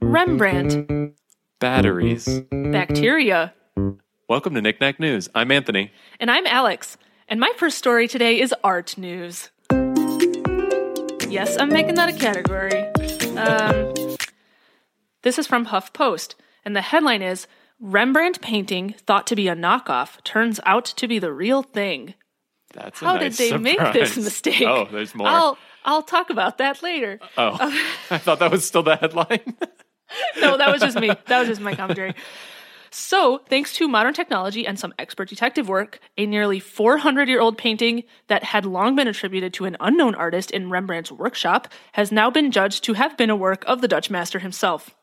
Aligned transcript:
Rembrandt, 0.00 1.14
Batteries. 1.60 2.40
bacteria. 2.50 3.54
Welcome 4.28 4.54
to 4.54 4.62
Knick 4.62 4.80
Knack 4.80 4.98
News. 4.98 5.28
I'm 5.34 5.52
Anthony. 5.52 5.92
And 6.18 6.30
I'm 6.30 6.46
Alex. 6.46 6.96
And 7.28 7.38
my 7.38 7.52
first 7.56 7.78
story 7.78 8.08
today 8.08 8.40
is 8.40 8.52
art 8.64 8.98
news. 8.98 9.50
Yes, 11.28 11.56
I'm 11.58 11.68
making 11.68 11.94
that 11.94 12.08
a 12.08 12.18
category. 12.18 12.86
Um, 13.36 14.16
this 15.22 15.38
is 15.38 15.46
from 15.46 15.66
HuffPost, 15.66 16.34
and 16.64 16.74
the 16.74 16.80
headline 16.80 17.22
is 17.22 17.46
Rembrandt 17.84 18.40
painting 18.40 18.94
thought 19.06 19.26
to 19.26 19.36
be 19.36 19.46
a 19.46 19.54
knockoff 19.54 20.24
turns 20.24 20.58
out 20.64 20.86
to 20.86 21.06
be 21.06 21.18
the 21.18 21.30
real 21.30 21.62
thing. 21.62 22.14
That's 22.72 23.02
a 23.02 23.04
How 23.04 23.16
nice 23.16 23.36
did 23.36 23.52
they 23.52 23.58
make 23.58 23.78
this 23.92 24.16
mistake? 24.16 24.62
Oh, 24.66 24.88
there's 24.90 25.14
more. 25.14 25.28
I'll 25.28 25.58
I'll 25.84 26.02
talk 26.02 26.30
about 26.30 26.56
that 26.58 26.82
later. 26.82 27.20
oh, 27.36 27.58
I 28.10 28.16
thought 28.16 28.38
that 28.38 28.50
was 28.50 28.66
still 28.66 28.82
the 28.82 28.96
headline. 28.96 29.42
no, 30.40 30.56
that 30.56 30.72
was 30.72 30.80
just 30.80 30.98
me. 30.98 31.08
That 31.26 31.40
was 31.40 31.48
just 31.48 31.60
my 31.60 31.74
commentary. 31.74 32.14
So, 32.90 33.42
thanks 33.50 33.74
to 33.74 33.86
modern 33.86 34.14
technology 34.14 34.66
and 34.66 34.78
some 34.78 34.94
expert 34.98 35.28
detective 35.28 35.68
work, 35.68 35.98
a 36.16 36.24
nearly 36.24 36.60
400 36.60 37.28
year 37.28 37.40
old 37.40 37.58
painting 37.58 38.04
that 38.28 38.44
had 38.44 38.64
long 38.64 38.96
been 38.96 39.08
attributed 39.08 39.52
to 39.54 39.66
an 39.66 39.76
unknown 39.78 40.14
artist 40.14 40.50
in 40.52 40.70
Rembrandt's 40.70 41.12
workshop 41.12 41.68
has 41.92 42.10
now 42.10 42.30
been 42.30 42.50
judged 42.50 42.82
to 42.84 42.94
have 42.94 43.18
been 43.18 43.28
a 43.28 43.36
work 43.36 43.62
of 43.66 43.82
the 43.82 43.88
Dutch 43.88 44.08
master 44.08 44.38
himself. 44.38 44.94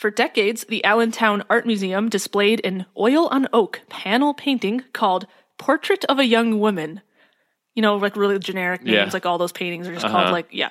For 0.00 0.10
decades, 0.10 0.64
the 0.66 0.82
Allentown 0.82 1.44
Art 1.50 1.66
Museum 1.66 2.08
displayed 2.08 2.62
an 2.64 2.86
oil 2.98 3.26
on 3.26 3.46
oak 3.52 3.82
panel 3.90 4.32
painting 4.32 4.82
called 4.94 5.26
Portrait 5.58 6.06
of 6.06 6.18
a 6.18 6.24
Young 6.24 6.58
Woman. 6.58 7.02
You 7.74 7.82
know, 7.82 7.96
like 7.96 8.16
really 8.16 8.38
generic 8.38 8.82
names, 8.82 8.94
Yeah. 8.94 9.10
like 9.12 9.26
all 9.26 9.36
those 9.36 9.52
paintings 9.52 9.86
are 9.88 9.92
just 9.92 10.06
Uh-huh. 10.06 10.16
called 10.22 10.32
like, 10.32 10.48
yeah. 10.52 10.70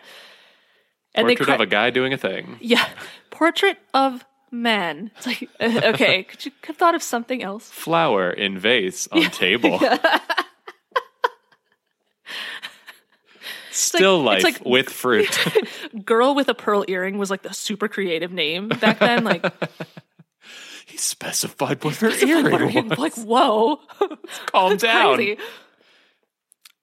And 1.14 1.28
Portrait 1.28 1.45
cre- 1.45 1.52
of 1.54 1.62
a 1.62 1.67
guy 1.67 1.92
doing 1.92 2.12
a 2.12 2.17
thing. 2.17 2.58
yeah, 2.59 2.88
portrait 3.30 3.78
of 3.94 4.26
man. 4.50 5.12
It's 5.17 5.28
like 5.28 5.48
okay, 5.61 6.23
could 6.23 6.44
you 6.48 6.52
have 6.66 6.78
thought 6.78 6.95
of 6.95 7.04
something 7.04 7.44
else? 7.44 7.70
Flower 7.70 8.32
in 8.32 8.58
vase 8.58 9.08
on 9.11 9.22
table. 9.30 9.80
Still 13.72 14.22
like- 14.23 14.44
life 14.44 14.56
like- 14.59 14.66
with 14.66 14.89
fruit. 14.89 15.30
Girl 16.06 16.34
with 16.36 16.50
a 16.50 16.53
pearl 16.56 16.86
earring 16.88 17.17
was 17.17 17.30
like 17.30 17.44
the 17.44 17.53
super 17.53 17.88
creative 17.88 18.31
name 18.31 18.67
back 18.70 19.00
then. 19.00 19.23
Like, 19.23 19.45
he 20.88 20.98
specified 20.98 21.84
what 21.84 21.95
her 21.98 22.09
earring 22.09 22.89
was. 22.89 22.98
like 22.98 23.16
whoa, 23.16 23.80
Calm 24.48 24.78
down. 24.78 25.16
crazy. 25.16 25.38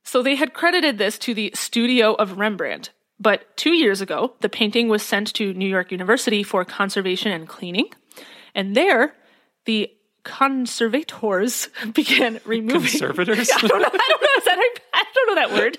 So 0.05 0.23
they 0.23 0.37
had 0.37 0.55
credited 0.55 0.99
this 0.99 1.19
to 1.21 1.35
the 1.35 1.51
studio 1.55 2.15
of 2.15 2.39
Rembrandt. 2.39 2.91
But 3.19 3.57
two 3.57 3.73
years 3.73 4.01
ago, 4.01 4.35
the 4.41 4.49
painting 4.49 4.89
was 4.89 5.03
sent 5.03 5.33
to 5.35 5.53
New 5.55 5.69
York 5.69 5.91
University 5.91 6.43
for 6.43 6.65
conservation 6.65 7.33
and 7.33 7.49
cleaning. 7.49 7.89
And 8.55 8.77
there, 8.77 9.15
the 9.65 9.91
conservators 10.27 11.69
began 11.95 12.41
removing. 12.45 12.91
Conservators? 12.91 13.49
I 13.55 13.67
don't 13.67 13.81
know. 13.81 13.89
I 13.93 14.09
don't 14.09 14.23
know. 14.23 14.29
Is 14.37 14.45
that, 14.45 14.59
I 14.93 15.05
don't 15.15 15.27
know 15.29 15.35
that 15.37 15.53
word. 15.53 15.79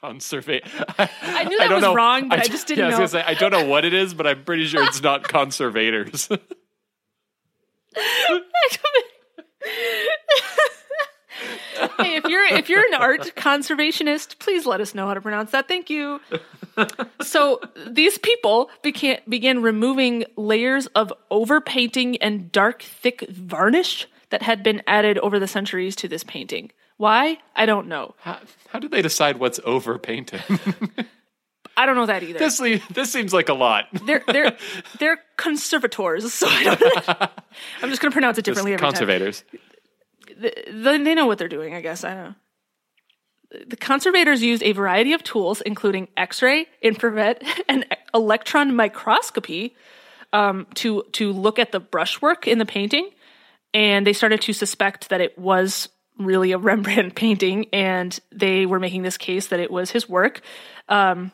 Conservate. 0.00 0.64
I 0.98 1.44
knew 1.44 1.58
that 1.58 1.70
was 1.70 1.94
wrong, 1.94 2.28
but 2.28 2.40
I 2.40 2.44
just 2.44 2.66
didn't 2.66 2.90
yeah, 2.90 2.96
I 2.96 3.00
was 3.00 3.12
know. 3.12 3.20
gonna 3.20 3.24
say, 3.26 3.30
I 3.32 3.34
don't 3.34 3.52
know 3.52 3.66
what 3.66 3.84
it 3.84 3.94
is, 3.94 4.14
but 4.14 4.26
I'm 4.26 4.44
pretty 4.44 4.66
sure 4.66 4.82
it's 4.84 5.02
not 5.02 5.26
conservators. 5.26 6.28
Hey, 11.98 12.16
if 12.16 12.24
you're 12.24 12.44
if 12.44 12.68
you're 12.68 12.86
an 12.86 12.94
art 12.94 13.32
conservationist, 13.36 14.38
please 14.38 14.66
let 14.66 14.80
us 14.80 14.94
know 14.94 15.06
how 15.06 15.14
to 15.14 15.20
pronounce 15.20 15.50
that. 15.52 15.68
Thank 15.68 15.90
you. 15.90 16.20
so 17.22 17.60
these 17.86 18.18
people 18.18 18.70
began 18.82 19.18
began 19.28 19.62
removing 19.62 20.24
layers 20.36 20.86
of 20.88 21.12
overpainting 21.30 22.16
and 22.18 22.50
dark, 22.52 22.82
thick 22.82 23.28
varnish 23.30 24.06
that 24.30 24.42
had 24.42 24.62
been 24.62 24.82
added 24.86 25.18
over 25.18 25.38
the 25.38 25.48
centuries 25.48 25.96
to 25.96 26.08
this 26.08 26.24
painting. 26.24 26.70
Why? 26.96 27.38
I 27.54 27.66
don't 27.66 27.86
know. 27.86 28.14
how, 28.18 28.38
how 28.68 28.78
did 28.80 28.90
they 28.90 29.02
decide 29.02 29.38
what's 29.38 29.60
over 29.64 29.98
painting? 29.98 30.40
I 31.76 31.86
don't 31.86 31.94
know 31.94 32.06
that 32.06 32.24
either. 32.24 32.40
this, 32.40 32.60
this 32.90 33.12
seems 33.12 33.32
like 33.32 33.48
a 33.48 33.54
lot. 33.54 33.86
they're 34.04 34.24
they're 34.26 34.56
they're 34.98 35.18
conservators, 35.36 36.34
so 36.34 36.48
I 36.48 36.64
don't. 36.64 37.08
I'm 37.82 37.88
just 37.88 38.02
going 38.02 38.10
to 38.10 38.14
pronounce 38.14 38.36
it 38.36 38.44
differently 38.44 38.72
every 38.72 38.80
time. 38.80 38.90
Conservators. 38.90 39.44
then 39.52 39.60
they 40.36 41.14
know 41.14 41.26
what 41.26 41.38
they're 41.38 41.48
doing, 41.48 41.74
I 41.74 41.80
guess. 41.80 42.04
I 42.04 42.14
don't 42.14 42.24
know. 42.24 42.34
The 43.66 43.76
conservators 43.76 44.42
used 44.42 44.62
a 44.62 44.72
variety 44.72 45.14
of 45.14 45.22
tools, 45.22 45.62
including 45.62 46.08
X-ray, 46.16 46.66
infrared, 46.82 47.42
and 47.68 47.86
electron 48.12 48.76
microscopy, 48.76 49.74
um, 50.32 50.66
to 50.74 51.04
to 51.12 51.32
look 51.32 51.58
at 51.58 51.72
the 51.72 51.80
brushwork 51.80 52.46
in 52.46 52.58
the 52.58 52.66
painting, 52.66 53.10
and 53.72 54.06
they 54.06 54.12
started 54.12 54.42
to 54.42 54.52
suspect 54.52 55.08
that 55.08 55.20
it 55.20 55.38
was 55.38 55.88
really 56.18 56.52
a 56.52 56.58
Rembrandt 56.68 57.14
painting, 57.14 57.66
and 57.72 58.18
they 58.30 58.66
were 58.66 58.80
making 58.80 59.02
this 59.02 59.16
case 59.16 59.48
that 59.48 59.60
it 59.60 59.70
was 59.70 59.90
his 59.90 60.08
work. 60.08 60.40
Um, 60.88 61.32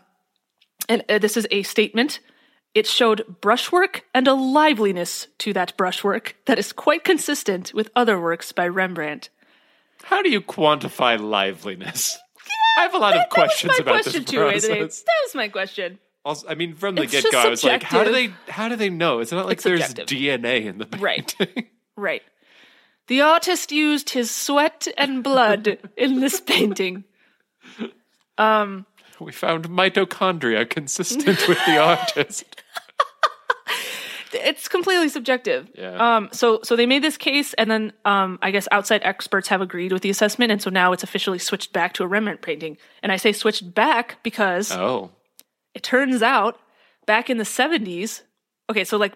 and 0.88 1.05
uh, 1.09 1.19
this 1.19 1.37
is 1.37 1.47
a 1.50 1.62
statement. 1.62 2.21
It 2.75 2.87
showed 2.87 3.41
brushwork 3.41 4.05
and 4.12 4.27
a 4.27 4.35
liveliness 4.35 5.29
to 5.39 5.53
that 5.53 5.77
brushwork 5.77 6.37
that 6.47 6.59
is 6.59 6.73
quite 6.73 7.05
consistent 7.05 7.73
with 7.73 7.91
other 7.95 8.21
works 8.21 8.51
by 8.51 8.67
Rembrandt. 8.67 9.29
How 10.03 10.23
do 10.23 10.31
you 10.31 10.41
quantify 10.41 11.19
liveliness? 11.19 12.19
I 12.79 12.83
have 12.83 12.95
a 12.95 12.99
lot 12.99 13.17
of 13.17 13.29
questions 13.31 13.77
that 13.77 13.79
was 13.79 13.87
my 13.87 13.93
about 13.93 14.03
question 14.03 14.23
this 14.23 14.31
too, 14.31 14.43
Anthony. 14.43 14.81
That 14.81 15.23
was 15.25 15.35
my 15.35 15.49
question. 15.49 15.99
Also, 16.25 16.49
I 16.49 16.55
mean, 16.55 16.75
from 16.75 16.97
the 16.97 17.07
get 17.07 17.25
go, 17.31 17.39
I 17.39 17.49
was 17.49 17.62
like, 17.62 17.83
how 17.83 18.03
do 18.03 18.11
they? 18.11 18.33
How 18.49 18.69
do 18.69 18.77
they 18.77 18.91
know? 18.91 19.21
It's 19.21 19.31
not 19.31 19.47
like 19.47 19.59
It's 19.59 19.65
there's 19.65 19.87
subjective. 19.87 20.19
DNA 20.19 20.65
in 20.65 20.79
the 20.79 20.87
painting. 20.87 21.03
Right. 21.55 21.69
right. 21.97 22.23
The 23.06 23.21
artist 23.21 23.71
used 23.71 24.11
his 24.11 24.31
sweat 24.31 24.89
and 24.97 25.23
blood 25.23 25.79
in 25.97 26.21
this 26.21 26.41
painting. 26.41 27.05
Um, 28.39 28.87
we 29.21 29.33
found 29.33 29.69
mitochondria 29.69 30.69
consistent 30.69 31.47
with 31.47 31.59
the 31.67 31.77
artist. 31.77 32.62
It's 34.34 34.69
completely 34.69 35.09
subjective. 35.09 35.71
Yeah. 35.75 36.17
Um, 36.17 36.28
so 36.33 36.61
so 36.62 36.77
they 36.77 36.87
made 36.87 37.03
this 37.03 37.17
case, 37.17 37.55
and 37.55 37.71
then 37.71 37.93
um, 38.05 38.39
I 38.43 38.50
guess 38.50 38.69
outside 38.71 39.03
experts 39.05 39.49
have 39.49 39.61
agreed 39.61 39.93
with 39.93 40.03
the 40.03 40.11
assessment, 40.11 40.53
and 40.53 40.61
so 40.61 40.71
now 40.71 40.93
it's 40.93 41.03
officially 41.03 41.39
switched 41.39 41.72
back 41.72 41.93
to 41.95 42.05
a 42.05 42.06
Rembrandt 42.06 42.43
painting. 42.43 42.77
And 43.03 43.11
I 43.12 43.17
say 43.17 43.33
switched 43.33 43.75
back 43.75 44.23
because 44.23 44.73
Oh, 44.73 45.11
it 45.75 45.83
turns 45.83 46.23
out 46.23 46.59
back 47.06 47.28
in 47.28 47.37
the 47.37 47.44
70s 47.44 48.23
okay 48.71 48.84
so 48.84 48.97
like 48.97 49.12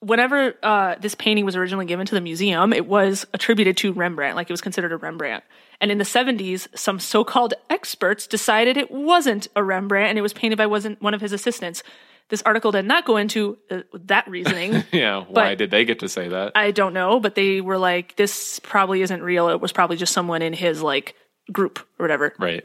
whenever 0.00 0.54
uh, 0.62 0.94
this 1.00 1.14
painting 1.14 1.44
was 1.44 1.56
originally 1.56 1.86
given 1.86 2.06
to 2.06 2.14
the 2.14 2.20
museum 2.20 2.72
it 2.72 2.86
was 2.86 3.26
attributed 3.32 3.76
to 3.78 3.92
rembrandt 3.92 4.36
like 4.36 4.48
it 4.48 4.52
was 4.52 4.60
considered 4.60 4.92
a 4.92 4.96
rembrandt 4.96 5.42
and 5.80 5.90
in 5.90 5.98
the 5.98 6.04
70s 6.04 6.68
some 6.78 7.00
so-called 7.00 7.54
experts 7.70 8.26
decided 8.26 8.76
it 8.76 8.90
wasn't 8.90 9.48
a 9.56 9.64
rembrandt 9.64 10.10
and 10.10 10.18
it 10.18 10.22
was 10.22 10.32
painted 10.32 10.56
by 10.56 10.66
wasn't 10.66 11.00
one 11.02 11.14
of 11.14 11.20
his 11.20 11.32
assistants 11.32 11.82
this 12.28 12.42
article 12.42 12.72
did 12.72 12.84
not 12.84 13.04
go 13.04 13.16
into 13.16 13.56
uh, 13.70 13.80
that 14.04 14.28
reasoning 14.28 14.82
yeah. 14.92 15.24
Why 15.28 15.54
did 15.54 15.70
they 15.70 15.84
get 15.84 16.00
to 16.00 16.08
say 16.08 16.28
that? 16.28 16.52
i 16.54 16.70
don't 16.70 16.92
know 16.92 17.20
but 17.20 17.34
they 17.34 17.60
were 17.60 17.78
like 17.78 18.16
this 18.16 18.58
probably 18.60 19.02
isn't 19.02 19.22
real 19.22 19.48
it 19.48 19.60
was 19.60 19.72
probably 19.72 19.96
just 19.96 20.12
someone 20.12 20.42
in 20.42 20.52
his 20.52 20.82
like 20.82 21.14
group 21.52 21.78
or 21.98 22.04
whatever 22.04 22.34
right. 22.38 22.64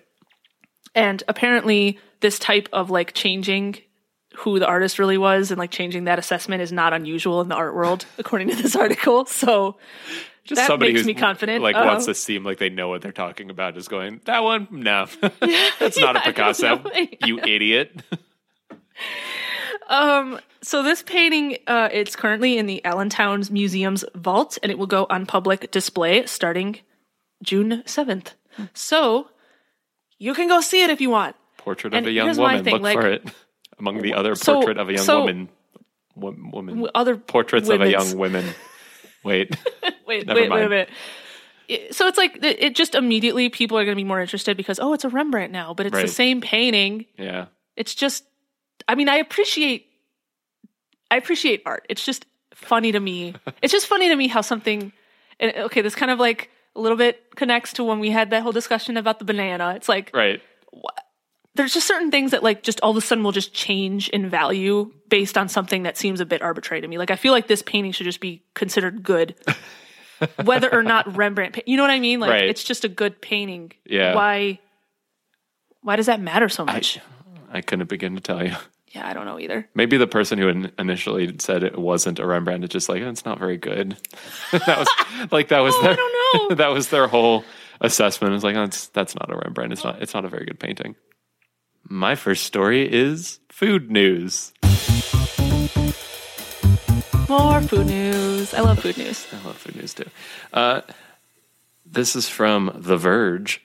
and 0.96 1.24
apparently, 1.28 2.00
this 2.22 2.40
type 2.40 2.70
of 2.74 2.90
like 2.90 3.14
changing 3.14 3.78
who 4.38 4.60
the 4.60 4.68
artist 4.68 4.98
really 5.00 5.18
was 5.18 5.52
and 5.52 5.60
like 5.60 5.72
changing 5.72 6.06
that 6.06 6.18
assessment 6.20 6.62
is 6.62 6.72
not 6.72 6.94
unusual 6.94 7.42
in 7.42 7.50
the 7.50 7.56
art 7.56 7.76
world, 7.76 8.06
according 8.18 8.50
to 8.50 8.56
this 8.56 8.76
article. 8.76 9.26
So 9.26 9.78
Just 10.44 10.62
that 10.62 10.68
somebody 10.68 10.94
makes 10.94 11.02
who's 11.02 11.08
me 11.08 11.14
confident. 11.16 11.62
Like 11.64 11.76
Uh, 11.76 11.84
wants 11.86 12.06
to 12.06 12.16
seem 12.16 12.44
like 12.44 12.58
they 12.58 12.70
know 12.70 12.88
what 12.88 13.02
they're 13.02 13.12
talking 13.12 13.50
about 13.50 13.78
is 13.78 13.88
going 13.88 14.22
that 14.26 14.44
one. 14.44 14.68
No, 14.72 15.06
that's 15.80 16.00
not 16.00 16.16
Yeah, 16.16 16.22
a 16.22 16.22
Picasso. 16.22 16.84
You 17.26 17.40
idiot. 17.40 18.02
Um, 19.92 20.40
so 20.62 20.84
this 20.84 21.04
painting, 21.04 21.58
uh, 21.68 21.90
it's 21.92 22.16
currently 22.16 22.58
in 22.58 22.66
the 22.66 22.84
Allentown's 22.86 23.52
Museum's 23.52 24.06
vault, 24.16 24.58
and 24.64 24.72
it 24.72 24.78
will 24.78 24.88
go 24.88 25.06
on 25.10 25.26
public 25.26 25.70
display 25.72 26.26
starting 26.26 26.80
June 27.44 27.84
seventh. 27.86 28.34
So 28.74 29.28
you 30.18 30.34
can 30.34 30.48
go 30.48 30.62
see 30.62 30.84
it 30.84 30.90
if 30.90 31.02
you 31.02 31.10
want. 31.10 31.36
Portrait 31.58 31.94
And 31.94 32.06
of 32.06 32.10
a 32.10 32.14
young 32.14 32.36
woman. 32.38 32.64
thing, 32.64 32.74
Look 32.74 32.82
like- 32.84 32.98
for 32.98 33.08
it 33.08 33.24
among 33.80 34.02
the 34.02 34.14
other 34.14 34.36
So- 34.36 34.54
portrait 34.56 34.78
of 34.78 34.90
a 34.90 34.94
young 34.94 35.04
so- 35.06 35.20
woman. 35.20 35.50
Wo- 36.16 36.36
woman. 36.52 36.88
Other 36.94 37.16
Portraits 37.18 37.70
of 37.70 37.82
a 37.82 37.90
young 37.90 38.18
women. 38.18 38.46
Wait. 39.24 39.56
wait, 40.08 40.28
Never 40.28 40.42
wait, 40.42 40.50
wait 40.52 40.64
a 40.66 40.70
minute. 40.70 40.90
So 41.92 42.08
it's 42.08 42.18
like 42.18 42.36
it 42.44 42.62
it 42.62 42.76
just 42.76 42.96
immediately 42.96 43.48
people 43.50 43.78
are 43.80 43.86
going 43.86 43.96
to 43.96 44.00
be 44.00 44.08
more 44.08 44.20
interested 44.20 44.58
because 44.58 44.78
oh, 44.80 44.94
it's 44.94 45.06
a 45.06 45.10
Rembrandt 45.10 45.52
now, 45.54 45.74
but 45.74 45.86
it's 45.86 45.94
Right. 45.94 46.06
the 46.06 46.12
same 46.12 46.42
painting. 46.42 47.06
yeah. 47.18 47.46
It's 47.78 47.96
just, 47.96 48.26
I 48.92 48.96
mean, 48.96 49.08
I 49.08 49.16
appreciate, 49.16 49.86
I 51.10 51.16
appreciate 51.16 51.64
art. 51.66 51.86
It's 51.88 52.04
just 52.06 52.26
funny 52.54 52.92
to 52.92 53.00
me. 53.00 53.34
it's 53.62 53.72
just 53.72 53.88
funny 53.88 54.10
to 54.10 54.16
me 54.18 54.28
how 54.28 54.42
something 54.42 54.92
and 55.40 55.56
okay, 55.56 55.82
this 55.82 55.96
kind 55.96 56.12
of 56.12 56.20
like 56.20 56.50
a 56.76 56.82
little 56.82 56.98
bit 56.98 57.34
connects 57.38 57.72
to 57.74 57.86
when 57.86 58.00
we 58.00 58.10
had 58.10 58.32
that 58.32 58.44
whole 58.44 58.52
discussion 58.52 58.98
about 58.98 59.20
the 59.20 59.24
banana. 59.26 59.74
It's 59.78 59.88
like 59.88 60.12
Right. 60.14 60.42
there's 61.56 61.74
just 61.74 61.88
certain 61.88 62.12
things 62.12 62.32
that 62.32 62.44
like 62.44 62.64
just 62.64 62.82
all 62.82 62.92
of 62.92 62.98
a 62.98 63.02
sudden 63.02 63.24
will 63.24 63.32
just 63.32 63.54
change 63.54 64.10
in 64.10 64.30
value 64.30 64.92
based 65.10 65.38
on 65.38 65.48
something 65.48 65.84
that 65.84 65.98
seems 65.98 66.20
a 66.20 66.26
bit 66.26 66.42
arbitrary 66.42 66.82
to 66.82 66.88
me. 66.88 66.98
Like 66.98 67.12
I 67.12 67.16
feel 67.16 67.32
like 67.32 67.48
this 67.48 67.62
painting 67.62 67.94
should 67.94 68.04
just 68.04 68.20
be 68.20 68.44
considered 68.56 69.04
good, 69.04 69.36
whether 70.44 70.70
or 70.74 70.84
not 70.84 71.16
Rembrandt. 71.16 71.60
You 71.66 71.78
know 71.78 71.84
what 71.84 71.92
I 71.92 72.00
mean? 72.00 72.20
Like 72.20 72.32
Right. 72.32 72.50
it's 72.50 72.64
just 72.64 72.84
a 72.84 72.90
good 72.90 73.22
painting. 73.22 73.72
Yeah. 73.86 74.16
Why? 74.16 74.60
Why 75.82 75.96
does 75.96 76.08
that 76.08 76.20
matter 76.20 76.50
so 76.50 76.66
much? 76.66 77.00
I 77.54 77.62
couldn't 77.62 77.90
begin 77.90 78.16
to 78.16 78.22
tell 78.22 78.46
you. 78.46 78.56
Yeah, 78.94 79.08
I 79.08 79.14
don't 79.14 79.26
know 79.26 79.40
either. 79.40 79.68
Maybe 79.74 79.98
the 79.98 80.08
person 80.08 80.38
who 80.38 80.48
in- 80.50 80.72
initially 80.78 81.36
said 81.40 81.64
it 81.64 81.78
wasn't 81.78 82.20
a 82.20 82.26
Rembrandt 82.26 82.64
is 82.64 82.70
just 82.70 82.90
like, 82.90 83.02
"Oh, 83.02 83.10
it's 83.10 83.26
not 83.26 83.40
very 83.40 83.58
good. 83.58 83.98
that 84.52 84.80
was 84.80 85.32
like 85.32 85.48
that 85.50 85.60
was 85.60 85.74
Oh, 85.78 85.82
their 85.82 85.92
I 85.92 85.96
don't 85.96 86.50
know. 86.50 86.56
that 86.64 86.68
was 86.70 86.90
their 86.90 87.08
whole 87.08 87.44
assessment. 87.80 88.34
It's 88.36 88.44
like, 88.44 88.56
oh, 88.56 88.64
it's, 88.64 88.88
that's 88.88 89.16
not 89.16 89.32
a 89.32 89.36
Rembrandt. 89.36 89.74
It's 89.74 89.84
not 89.84 90.02
it's 90.02 90.14
not 90.14 90.26
a 90.26 90.30
very 90.30 90.46
good 90.46 90.60
painting. 90.60 90.96
My 91.88 92.16
first 92.16 92.44
story 92.46 92.92
is 92.92 93.40
food 93.50 93.90
news. 93.90 94.54
More 97.30 97.62
food 97.62 97.88
news. 97.88 98.54
I 98.54 98.60
love 98.60 98.80
food 98.80 98.98
news. 98.98 99.26
I 99.34 99.46
love 99.48 99.58
food 99.58 99.78
news 99.78 99.94
too. 99.94 100.10
Uh, 100.52 100.82
this 101.86 102.16
is 102.16 102.28
from 102.28 102.72
The 102.76 102.98
Verge. 102.98 103.64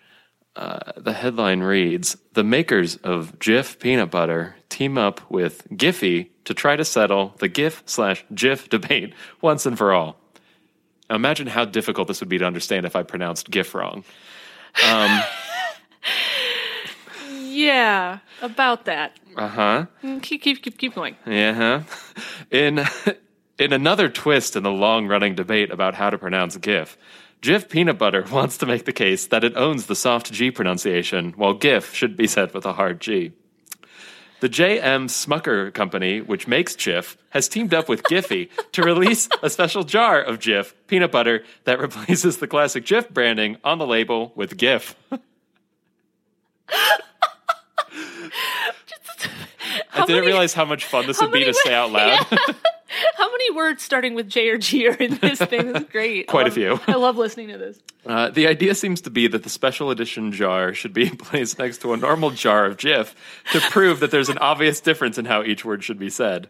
Uh, 0.57 0.93
the 0.97 1.13
headline 1.13 1.61
reads 1.61 2.17
The 2.33 2.43
makers 2.43 2.97
of 2.97 3.39
Jif 3.39 3.79
peanut 3.79 4.11
butter 4.11 4.57
team 4.71 4.97
up 4.97 5.21
with 5.31 5.69
Giphy 5.71 6.31
to 6.45 6.55
try 6.55 6.77
to 6.77 6.85
settle 6.85 7.35
the 7.39 7.49
GIF 7.49 7.83
slash 7.87 8.25
Jif 8.33 8.69
debate 8.71 9.13
once 9.43 9.67
and 9.67 9.77
for 9.77 9.93
all. 9.93 10.17
Now 11.11 11.17
imagine 11.17 11.47
how 11.47 11.67
difficult 11.67 12.09
this 12.09 12.21
would 12.21 12.29
be 12.31 12.39
to 12.39 12.45
understand 12.47 12.87
if 12.87 12.97
I 12.97 13.03
pronounced 13.03 13.51
GIF 13.51 13.75
wrong. 13.75 14.03
Yeah, 17.49 18.19
about 18.43 18.85
that. 18.85 19.19
Uh 19.35 19.49
huh. 19.49 19.87
Mm, 20.03 20.23
Keep 20.23 20.43
keep 20.43 20.63
keep 20.63 20.77
keep 20.79 20.95
going. 20.95 21.17
Yeah. 21.27 21.55
huh? 21.55 21.81
In 22.51 22.85
in 23.59 23.73
another 23.73 24.09
twist 24.11 24.57
in 24.57 24.63
the 24.63 24.71
long-running 24.71 25.35
debate 25.37 25.71
about 25.71 25.95
how 25.95 26.11
to 26.11 26.19
pronounce 26.19 26.57
GIF, 26.59 26.99
Jif 27.43 27.69
Peanut 27.69 27.99
Butter 27.99 28.25
wants 28.31 28.59
to 28.59 28.67
make 28.67 28.85
the 28.85 28.93
case 28.93 29.27
that 29.29 29.45
it 29.45 29.57
owns 29.57 29.87
the 29.87 29.95
soft 29.97 30.33
G 30.33 30.51
pronunciation, 30.51 31.33
while 31.37 31.55
GIF 31.55 31.95
should 31.95 32.17
be 32.17 32.27
said 32.27 32.53
with 32.55 32.67
a 32.67 32.73
hard 32.73 33.01
G. 33.01 33.33
The 34.41 34.49
J.M. 34.51 35.07
Smucker 35.07 35.73
Company, 35.73 36.21
which 36.21 36.47
makes 36.47 36.77
Jif, 36.77 37.17
has 37.31 37.49
teamed 37.49 37.73
up 37.73 37.89
with 37.89 38.03
Giphy 38.03 38.51
to 38.73 38.83
release 38.83 39.29
a 39.43 39.49
special 39.49 39.83
jar 39.83 40.21
of 40.21 40.39
Jif 40.39 40.75
peanut 40.89 41.11
butter 41.11 41.43
that 41.65 41.79
replaces 41.87 42.37
the 42.39 42.47
classic 42.47 42.85
Jif 42.85 43.09
branding 43.11 43.57
on 43.65 43.79
the 43.79 43.87
label 43.87 44.33
with 44.37 44.57
GIF. 44.57 44.95
I 49.93 50.01
didn't 50.01 50.09
many- 50.09 50.27
realize 50.27 50.53
how 50.53 50.65
much 50.67 50.85
fun 50.85 51.07
this 51.07 51.21
would 51.21 51.33
be 51.33 51.45
to 51.45 51.55
say 51.55 51.73
out 51.75 51.91
loud. 51.91 52.27
How 53.17 53.31
many 53.31 53.51
words 53.53 53.83
starting 53.83 54.15
with 54.15 54.29
J 54.29 54.49
or 54.51 54.59
G 54.59 54.89
are 54.89 54.95
in 54.95 55.17
this 55.17 55.39
thing? 55.39 55.73
This 55.73 55.83
is 55.83 55.89
great. 55.93 56.27
Quite 56.27 56.47
a 56.47 56.51
few. 56.51 56.81
I 56.87 56.95
love 56.95 57.17
listening 57.17 57.49
to 57.49 57.59
this. 57.59 57.81
Uh, 58.05 58.31
the 58.31 58.47
idea 58.47 58.75
seems 58.75 59.01
to 59.03 59.11
be 59.11 59.27
that 59.29 59.43
the 59.43 59.51
special 59.51 59.91
edition 59.91 60.33
jar 60.33 60.73
should 60.73 60.93
be 60.93 61.11
placed 61.19 61.59
next 61.59 61.79
to 61.83 61.93
a 61.93 61.97
normal 61.97 62.31
jar 62.31 62.67
of 62.67 62.77
Jif 62.77 63.15
to 63.53 63.61
prove 63.61 64.01
that 64.01 64.11
there's 64.11 64.29
an 64.29 64.39
obvious 64.39 64.81
difference 64.81 65.19
in 65.19 65.25
how 65.25 65.43
each 65.43 65.65
word 65.65 65.83
should 65.83 65.99
be 65.99 66.11
said. 66.11 66.49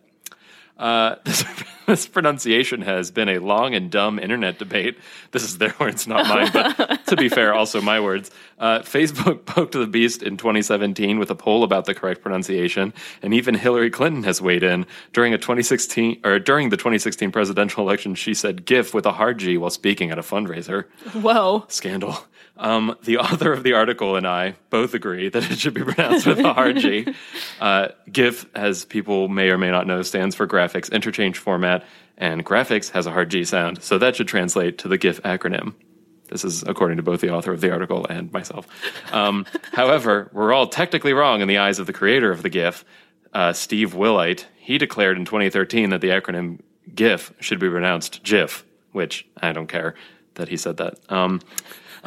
Uh, 0.76 1.17
this, 1.25 1.44
this 1.87 2.06
pronunciation 2.06 2.82
has 2.82 3.11
been 3.11 3.28
a 3.28 3.38
long 3.38 3.75
and 3.75 3.90
dumb 3.90 4.19
internet 4.19 4.58
debate. 4.58 4.99
This 5.31 5.43
is 5.43 5.58
their 5.58 5.75
words, 5.81 6.06
not 6.06 6.26
mine, 6.28 6.50
but 6.52 7.06
to 7.06 7.17
be 7.17 7.28
fair, 7.28 7.55
also 7.55 7.81
my 7.81 8.00
words. 8.00 8.31
Uh, 8.58 8.81
Facebook 8.81 9.44
poked 9.46 9.73
the 9.73 9.87
beast 9.87 10.23
in 10.23 10.37
2017 10.37 11.19
with 11.19 11.31
a 11.31 11.34
poll 11.34 11.64
about 11.64 11.87
the 11.87 11.94
correct 11.94 12.23
pronunciation, 12.23 12.93
and 13.23 13.32
even 13.32 13.55
Hillary 13.55 13.90
Clinton 13.90 14.25
has 14.25 14.40
weighed 14.43 14.62
in 14.62 14.87
during 15.12 15.32
a 15.32 15.38
2016 15.38 16.20
or 16.25 16.38
during 16.38 16.70
the 16.70 16.76
2016 16.76 17.31
presidential 17.32 17.82
election. 17.82 18.14
She 18.14 18.34
said 18.34 18.64
"GIF" 18.67 18.93
with 18.93 19.06
a 19.06 19.12
hard 19.12 19.38
G 19.38 19.56
while 19.56 19.70
speaking 19.70 20.11
at 20.11 20.19
a 20.19 20.23
fundraiser 20.23 20.84
Whoa. 21.12 21.64
scandal. 21.69 22.19
Um, 22.56 22.96
the 23.04 23.18
author 23.18 23.52
of 23.52 23.62
the 23.62 23.74
article 23.74 24.16
and 24.16 24.26
I 24.26 24.56
both 24.70 24.94
agree 24.94 25.28
that 25.28 25.50
it 25.50 25.58
should 25.58 25.74
be 25.74 25.84
pronounced 25.84 26.26
with 26.26 26.38
a 26.38 26.52
hard 26.52 26.78
G. 26.78 27.06
Uh, 27.58 27.88
GIF, 28.12 28.44
as 28.54 28.84
people 28.84 29.28
may 29.28 29.48
or 29.48 29.56
may 29.56 29.70
not 29.70 29.86
know, 29.86 30.02
stands 30.02 30.34
for 30.34 30.46
Graphics 30.46 30.92
Interchange 30.92 31.38
Format, 31.38 31.84
and 32.18 32.44
graphics 32.44 32.90
has 32.90 33.06
a 33.06 33.10
hard 33.10 33.30
G 33.30 33.44
sound, 33.44 33.82
so 33.82 33.96
that 33.96 34.14
should 34.14 34.28
translate 34.28 34.78
to 34.78 34.88
the 34.88 34.98
GIF 34.98 35.22
acronym. 35.22 35.74
This 36.28 36.44
is 36.44 36.62
according 36.62 36.98
to 36.98 37.02
both 37.02 37.22
the 37.22 37.30
author 37.30 37.52
of 37.52 37.62
the 37.62 37.70
article 37.70 38.06
and 38.08 38.30
myself. 38.32 38.66
Um, 39.12 39.46
however, 39.72 40.30
we're 40.32 40.52
all 40.52 40.66
technically 40.66 41.14
wrong 41.14 41.40
in 41.40 41.48
the 41.48 41.58
eyes 41.58 41.78
of 41.78 41.86
the 41.86 41.92
creator 41.94 42.30
of 42.30 42.42
the 42.42 42.50
GIF, 42.50 42.84
uh, 43.32 43.52
Steve 43.54 43.94
Wilhite. 43.94 44.44
He 44.58 44.76
declared 44.76 45.16
in 45.16 45.24
2013 45.24 45.90
that 45.90 46.02
the 46.02 46.08
acronym 46.08 46.60
GIF 46.94 47.32
should 47.40 47.58
be 47.58 47.70
pronounced 47.70 48.22
GIF, 48.22 48.64
which 48.92 49.26
I 49.40 49.52
don't 49.52 49.68
care 49.68 49.94
that 50.34 50.48
he 50.48 50.56
said 50.56 50.76
that. 50.78 50.98
Um, 51.08 51.40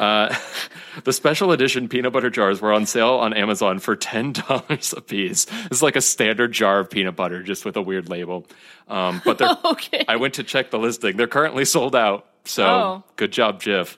uh, 0.00 0.34
the 1.04 1.12
special 1.12 1.52
edition 1.52 1.88
peanut 1.88 2.12
butter 2.12 2.30
jars 2.30 2.60
were 2.60 2.72
on 2.72 2.86
sale 2.86 3.14
on 3.14 3.32
Amazon 3.34 3.78
for 3.78 3.94
ten 3.94 4.32
dollars 4.32 4.92
a 4.96 5.00
piece. 5.00 5.46
It's 5.66 5.82
like 5.82 5.94
a 5.96 6.00
standard 6.00 6.52
jar 6.52 6.80
of 6.80 6.90
peanut 6.90 7.14
butter, 7.16 7.42
just 7.42 7.64
with 7.64 7.76
a 7.76 7.82
weird 7.82 8.08
label. 8.08 8.46
Um, 8.88 9.20
but 9.24 9.38
they're, 9.38 9.56
Okay. 9.64 10.04
I 10.08 10.16
went 10.16 10.34
to 10.34 10.42
check 10.42 10.70
the 10.70 10.78
listing; 10.78 11.16
they're 11.16 11.26
currently 11.28 11.64
sold 11.64 11.94
out. 11.94 12.26
So 12.44 12.64
Oh. 12.66 13.04
good 13.16 13.30
job, 13.30 13.62
Jif. 13.62 13.96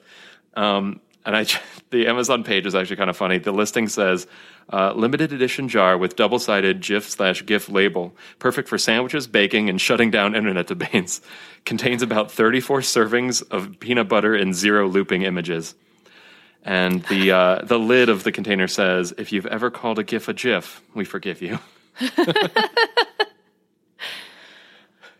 Um, 0.55 0.99
and 1.25 1.37
I, 1.37 1.45
the 1.89 2.07
Amazon 2.07 2.43
page 2.43 2.65
is 2.65 2.75
actually 2.75 2.97
kind 2.97 3.09
of 3.09 3.15
funny. 3.15 3.37
The 3.39 3.53
listing 3.53 3.87
says 3.87 4.27
uh, 4.71 4.91
limited 4.93 5.31
edition 5.31 5.69
jar 5.69 5.97
with 5.97 6.17
double 6.17 6.37
sided 6.37 6.81
GIF 6.81 7.09
slash 7.09 7.45
GIF 7.45 7.69
label, 7.69 8.13
perfect 8.39 8.67
for 8.67 8.77
sandwiches, 8.77 9.25
baking, 9.25 9.69
and 9.69 9.79
shutting 9.79 10.11
down 10.11 10.35
internet 10.35 10.67
debates. 10.67 11.21
Contains 11.65 12.01
about 12.01 12.29
34 12.29 12.81
servings 12.81 13.41
of 13.51 13.79
peanut 13.79 14.09
butter 14.09 14.35
and 14.35 14.53
zero 14.53 14.85
looping 14.87 15.21
images. 15.21 15.75
And 16.65 17.03
the 17.03 17.31
uh, 17.31 17.65
the 17.65 17.77
lid 17.77 18.09
of 18.09 18.23
the 18.23 18.31
container 18.31 18.67
says, 18.67 19.13
"If 19.17 19.31
you've 19.31 19.45
ever 19.45 19.69
called 19.69 19.99
a 19.99 20.03
GIF 20.03 20.27
a 20.29 20.33
GIF, 20.33 20.81
we 20.93 21.03
forgive 21.05 21.41
you." 21.41 21.59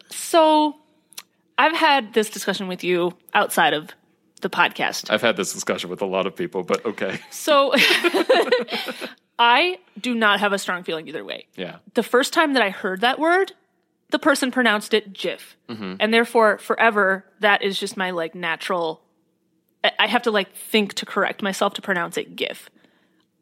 So, 0.09 0.75
I've 1.59 1.75
had 1.75 2.13
this 2.15 2.29
discussion 2.31 2.67
with 2.67 2.83
you 2.83 3.15
outside 3.35 3.73
of 3.73 3.91
the 4.41 4.49
podcast. 4.49 5.11
I've 5.11 5.21
had 5.21 5.37
this 5.37 5.53
discussion 5.53 5.91
with 5.91 6.01
a 6.01 6.07
lot 6.07 6.25
of 6.25 6.35
people, 6.35 6.63
but 6.63 6.83
okay, 6.85 7.19
So, 7.29 7.71
I 9.37 9.77
do 9.99 10.15
not 10.15 10.39
have 10.39 10.53
a 10.53 10.57
strong 10.57 10.83
feeling 10.83 11.07
either 11.07 11.23
way. 11.23 11.45
yeah, 11.55 11.77
The 11.93 12.01
first 12.01 12.33
time 12.33 12.53
that 12.53 12.63
I 12.63 12.71
heard 12.71 13.01
that 13.01 13.19
word, 13.19 13.51
the 14.09 14.17
person 14.17 14.49
pronounced 14.49 14.95
it 14.95 15.13
GIF. 15.13 15.55
Mm-hmm. 15.69 15.97
And 15.99 16.11
therefore, 16.11 16.57
forever, 16.57 17.25
that 17.41 17.61
is 17.61 17.79
just 17.79 17.95
my 17.95 18.09
like 18.09 18.33
natural. 18.33 19.02
I- 19.99 20.07
have 20.07 20.23
to 20.23 20.31
like 20.31 20.53
think 20.55 20.93
to 20.95 21.05
correct 21.05 21.41
myself 21.41 21.73
to 21.75 21.81
pronounce 21.81 22.17
it 22.17 22.35
GIF. 22.35 22.69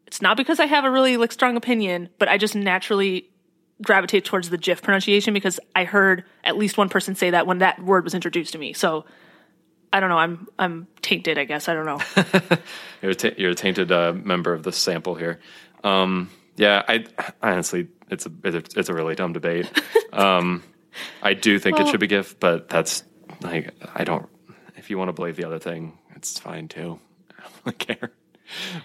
It's 0.08 0.22
not 0.22 0.38
because 0.38 0.60
I 0.60 0.66
have 0.66 0.84
a 0.86 0.92
really 0.92 1.18
like 1.18 1.32
strong 1.32 1.56
opinion, 1.58 2.10
but 2.20 2.28
I 2.28 2.38
just 2.38 2.56
naturally 2.56 3.30
gravitate 3.82 4.26
towards 4.26 4.50
the 4.50 4.58
GIF 4.58 4.82
pronunciation 4.82 5.34
because 5.34 5.60
I 5.76 5.86
heard 5.86 6.24
at 6.44 6.58
least 6.58 6.78
one 6.78 6.90
person 6.90 7.16
say 7.16 7.32
that 7.32 7.48
when 7.48 7.60
that 7.60 7.82
word 7.84 8.04
was 8.04 8.14
introduced 8.14 8.54
to 8.54 8.60
me. 8.60 8.74
So 8.74 9.06
I 9.94 10.00
don't 10.00 10.10
know. 10.10 10.18
I'm 10.18 10.48
I'm 10.60 10.88
tainted. 11.02 11.38
I 11.38 11.46
guess 11.46 11.68
I 11.68 11.74
don't 11.74 11.86
know. 11.86 12.00
you're 13.02 13.12
a 13.12 13.34
you're 13.42 13.52
a 13.52 13.56
tainted 13.56 13.92
uh, 13.92 14.14
member 14.14 14.54
of 14.54 14.64
the 14.64 14.72
sample 14.72 15.16
here. 15.16 15.40
Um, 15.84 16.30
yeah, 16.58 16.84
I 16.88 17.06
honestly, 17.42 17.88
it's 18.10 18.26
a 18.26 18.32
it's 18.76 18.90
a- 18.90 18.94
really 18.94 19.16
dumb 19.16 19.34
debate. 19.34 19.70
Um, 20.14 20.62
I 21.24 21.34
do 21.36 21.58
think 21.58 21.80
it 21.80 21.88
should 21.88 22.02
be 22.02 22.08
GIF, 22.08 22.38
but 22.38 22.68
that's 22.68 23.06
like 23.40 23.74
I 23.96 24.04
don't. 24.04 24.28
If 24.76 24.90
you 24.90 24.98
want 24.98 25.08
to 25.08 25.14
believe 25.14 25.38
the 25.38 25.46
other 25.46 25.58
thing, 25.58 25.98
it's 26.22 26.38
fine 26.38 26.68
too. 26.68 27.00
I 27.40 27.44
don't 27.66 27.80
care. 27.80 28.12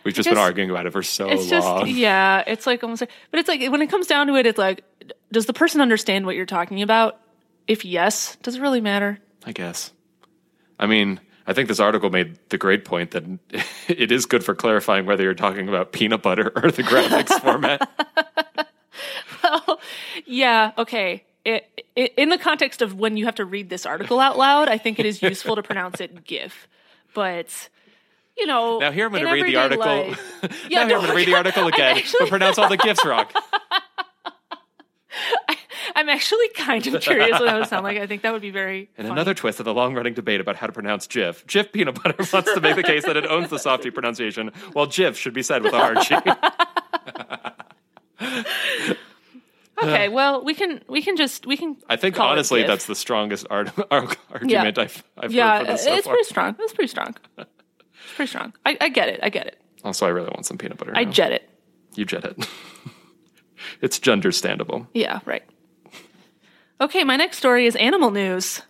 We've 0.04 0.14
just, 0.14 0.28
been 0.28 0.38
arguing 0.38 0.70
about 0.70 0.86
it 0.86 0.92
for 0.92 1.02
so 1.02 1.28
It's 1.28 1.48
just 1.48 1.66
long. 1.66 1.86
yeah. 1.88 2.42
It's 2.46 2.66
like 2.66 2.82
almost 2.82 3.02
like, 3.02 3.10
but 3.30 3.40
it's 3.40 3.48
like 3.48 3.60
when 3.70 3.82
it 3.82 3.88
comes 3.88 4.06
down 4.06 4.28
to 4.28 4.36
it, 4.36 4.46
it's 4.46 4.58
like, 4.58 4.84
does 5.32 5.46
the 5.46 5.52
person 5.52 5.80
understand 5.80 6.24
what 6.24 6.34
you're 6.34 6.46
talking 6.46 6.82
about? 6.82 7.20
If 7.66 7.84
yes, 7.84 8.36
does 8.42 8.54
it 8.54 8.62
really 8.62 8.80
matter? 8.80 9.18
I 9.44 9.52
guess. 9.52 9.92
I 10.78 10.86
mean, 10.86 11.20
I 11.46 11.52
think 11.52 11.68
this 11.68 11.80
article 11.80 12.10
made 12.10 12.38
the 12.48 12.58
great 12.58 12.84
point 12.84 13.10
that 13.10 13.24
it 13.88 14.10
is 14.10 14.24
good 14.24 14.44
for 14.44 14.54
clarifying 14.54 15.04
whether 15.04 15.24
you're 15.24 15.34
talking 15.34 15.68
about 15.68 15.92
peanut 15.92 16.22
butter 16.22 16.52
or 16.56 16.70
the 16.70 16.82
graphics 16.82 17.38
format. 17.40 17.88
Well, 19.42 19.80
yeah. 20.24 20.72
Okay. 20.78 21.24
It, 21.44 21.84
it, 21.94 22.14
in 22.16 22.30
the 22.30 22.38
context 22.38 22.82
of 22.82 22.94
when 22.94 23.16
you 23.16 23.26
have 23.26 23.36
to 23.36 23.44
read 23.44 23.68
this 23.68 23.86
article 23.86 24.18
out 24.18 24.36
loud, 24.36 24.68
I 24.68 24.78
think 24.78 24.98
it 24.98 25.06
is 25.06 25.22
useful 25.22 25.54
to 25.54 25.62
pronounce 25.62 26.00
it 26.00 26.24
GIF. 26.24 26.66
But 27.16 27.70
you 28.36 28.46
know, 28.46 28.78
Now 28.78 28.92
here 28.92 29.06
I'm 29.06 29.12
going 29.12 29.24
to 29.24 29.32
read 29.32 29.46
the 29.46 29.56
article. 29.56 29.84
life- 29.86 30.42
now 30.70 30.86
here 30.86 30.96
I'm 30.96 31.02
going 31.02 31.06
to 31.06 31.14
read 31.16 31.26
the 31.26 31.34
article 31.34 31.66
again, 31.66 31.96
actually- 31.96 32.18
but 32.20 32.28
pronounce 32.28 32.58
all 32.58 32.68
the 32.68 32.76
gifs 32.76 33.04
wrong. 33.04 33.24
I'm 35.96 36.10
actually 36.10 36.48
kind 36.54 36.86
of 36.86 37.00
curious 37.00 37.30
what 37.40 37.46
that 37.46 37.58
would 37.58 37.68
sound 37.68 37.84
like. 37.84 37.96
I 37.96 38.06
think 38.06 38.20
that 38.20 38.32
would 38.34 38.42
be 38.42 38.50
very. 38.50 38.90
And 38.98 39.06
funny. 39.06 39.12
another 39.12 39.32
twist 39.32 39.58
of 39.60 39.64
the 39.64 39.72
long 39.72 39.94
running 39.94 40.12
debate 40.12 40.42
about 40.42 40.56
how 40.56 40.66
to 40.66 40.72
pronounce 40.74 41.06
Jif. 41.06 41.46
Jif 41.46 41.72
Peanut 41.72 41.94
Butter 42.02 42.16
wants 42.34 42.52
to 42.52 42.60
make 42.60 42.76
the 42.76 42.82
case 42.82 43.06
that 43.06 43.16
it 43.16 43.24
owns 43.26 43.48
the 43.48 43.58
softy 43.58 43.90
pronunciation, 43.90 44.50
while 44.74 44.86
Jif 44.86 45.14
should 45.16 45.32
be 45.32 45.42
said 45.42 45.62
with 45.62 45.72
a 45.72 45.78
hard 45.78 46.02
G. 46.02 46.16
Okay, 49.82 50.08
well, 50.08 50.42
we 50.42 50.54
can 50.54 50.82
we 50.88 51.02
can 51.02 51.16
just 51.16 51.46
we 51.46 51.56
can. 51.56 51.76
I 51.88 51.96
think 51.96 52.18
honestly 52.18 52.62
that's 52.62 52.86
the 52.86 52.94
strongest 52.94 53.46
art, 53.50 53.70
argument 53.90 54.78
I've, 54.78 55.04
I've 55.18 55.32
yeah, 55.32 55.58
heard 55.58 55.66
for 55.66 55.72
this 55.72 55.84
so 55.84 55.94
it's 55.94 56.06
far. 56.06 56.14
pretty 56.14 56.28
strong. 56.28 56.56
It's 56.58 56.72
pretty 56.72 56.88
strong. 56.88 57.14
It's 57.38 57.48
pretty 58.14 58.28
strong. 58.30 58.54
I, 58.64 58.78
I 58.80 58.88
get 58.88 59.08
it. 59.08 59.20
I 59.22 59.28
get 59.28 59.46
it. 59.46 59.60
Also, 59.84 60.06
I 60.06 60.08
really 60.10 60.28
want 60.28 60.46
some 60.46 60.56
peanut 60.56 60.78
butter. 60.78 60.92
I 60.94 61.04
now. 61.04 61.10
jet 61.10 61.32
it. 61.32 61.50
you 61.94 62.06
jet 62.06 62.24
it. 62.24 62.48
it's 63.82 63.98
genderstandable. 63.98 64.86
Yeah, 64.94 65.20
right. 65.26 65.42
Okay, 66.80 67.04
my 67.04 67.16
next 67.16 67.38
story 67.38 67.66
is 67.66 67.76
animal 67.76 68.10
news. 68.10 68.62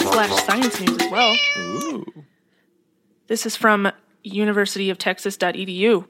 Slash 0.00 0.44
science 0.44 0.80
news 0.80 0.98
as 1.00 1.10
well. 1.10 1.36
Ooh. 1.58 2.04
This 3.26 3.46
is 3.46 3.56
from 3.56 3.90
universityoftexas.edu. 4.24 6.08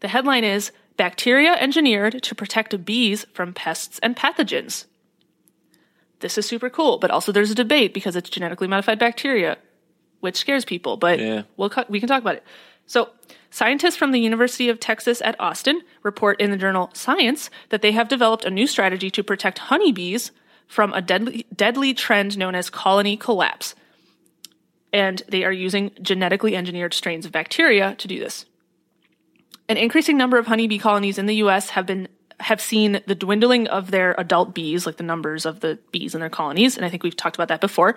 The 0.00 0.08
headline 0.08 0.44
is 0.44 0.72
Bacteria 1.02 1.54
engineered 1.54 2.22
to 2.22 2.32
protect 2.32 2.84
bees 2.84 3.26
from 3.32 3.52
pests 3.52 3.98
and 4.04 4.14
pathogens. 4.14 4.84
This 6.20 6.38
is 6.38 6.46
super 6.46 6.70
cool, 6.70 6.98
but 6.98 7.10
also 7.10 7.32
there's 7.32 7.50
a 7.50 7.56
debate 7.56 7.92
because 7.92 8.14
it's 8.14 8.30
genetically 8.30 8.68
modified 8.68 9.00
bacteria, 9.00 9.58
which 10.20 10.36
scares 10.36 10.64
people, 10.64 10.96
but 10.96 11.18
Yeah. 11.18 11.42
we'll, 11.56 11.72
we 11.88 11.98
can 11.98 12.08
talk 12.08 12.22
about 12.22 12.36
it. 12.36 12.44
So, 12.86 13.10
scientists 13.50 13.96
from 13.96 14.12
the 14.12 14.20
University 14.20 14.68
of 14.68 14.78
Texas 14.78 15.20
at 15.22 15.34
Austin 15.40 15.80
report 16.04 16.40
in 16.40 16.52
the 16.52 16.56
journal 16.56 16.88
Science 16.94 17.50
that 17.70 17.82
they 17.82 17.90
have 17.90 18.06
developed 18.06 18.44
a 18.44 18.50
new 18.50 18.68
strategy 18.68 19.10
to 19.10 19.24
protect 19.24 19.58
honeybees 19.58 20.30
from 20.68 20.92
a 20.92 21.02
deadly, 21.02 21.46
deadly 21.52 21.94
trend 21.94 22.38
known 22.38 22.54
as 22.54 22.70
colony 22.70 23.16
collapse. 23.16 23.74
And 24.92 25.20
they 25.26 25.42
are 25.42 25.50
using 25.50 25.90
genetically 26.00 26.54
engineered 26.54 26.94
strains 26.94 27.26
of 27.26 27.32
bacteria 27.32 27.96
to 27.96 28.06
do 28.06 28.20
this. 28.20 28.46
An 29.72 29.78
increasing 29.78 30.18
number 30.18 30.36
of 30.36 30.46
honeybee 30.46 30.76
colonies 30.76 31.16
in 31.16 31.24
the 31.24 31.36
US 31.36 31.70
have 31.70 31.86
been 31.86 32.06
have 32.40 32.60
seen 32.60 33.00
the 33.06 33.14
dwindling 33.14 33.68
of 33.68 33.90
their 33.90 34.14
adult 34.18 34.54
bees, 34.54 34.84
like 34.84 34.98
the 34.98 35.02
numbers 35.02 35.46
of 35.46 35.60
the 35.60 35.78
bees 35.92 36.14
in 36.14 36.20
their 36.20 36.28
colonies, 36.28 36.76
and 36.76 36.84
I 36.84 36.90
think 36.90 37.02
we've 37.02 37.16
talked 37.16 37.36
about 37.36 37.48
that 37.48 37.62
before. 37.62 37.96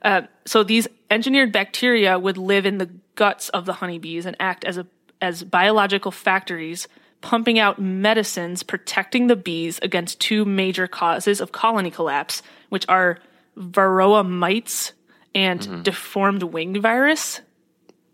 Uh, 0.00 0.22
so 0.46 0.62
these 0.62 0.88
engineered 1.10 1.52
bacteria 1.52 2.18
would 2.18 2.38
live 2.38 2.64
in 2.64 2.78
the 2.78 2.88
guts 3.16 3.50
of 3.50 3.66
the 3.66 3.74
honeybees 3.74 4.24
and 4.24 4.34
act 4.40 4.64
as 4.64 4.78
a 4.78 4.86
as 5.20 5.44
biological 5.44 6.10
factories, 6.10 6.88
pumping 7.20 7.58
out 7.58 7.78
medicines 7.78 8.62
protecting 8.62 9.26
the 9.26 9.36
bees 9.36 9.78
against 9.82 10.20
two 10.20 10.46
major 10.46 10.86
causes 10.86 11.38
of 11.42 11.52
colony 11.52 11.90
collapse, 11.90 12.42
which 12.70 12.86
are 12.88 13.18
varroa 13.58 14.26
mites 14.26 14.94
and 15.34 15.84
deformed 15.84 16.44
wing 16.44 16.80
virus. 16.80 17.42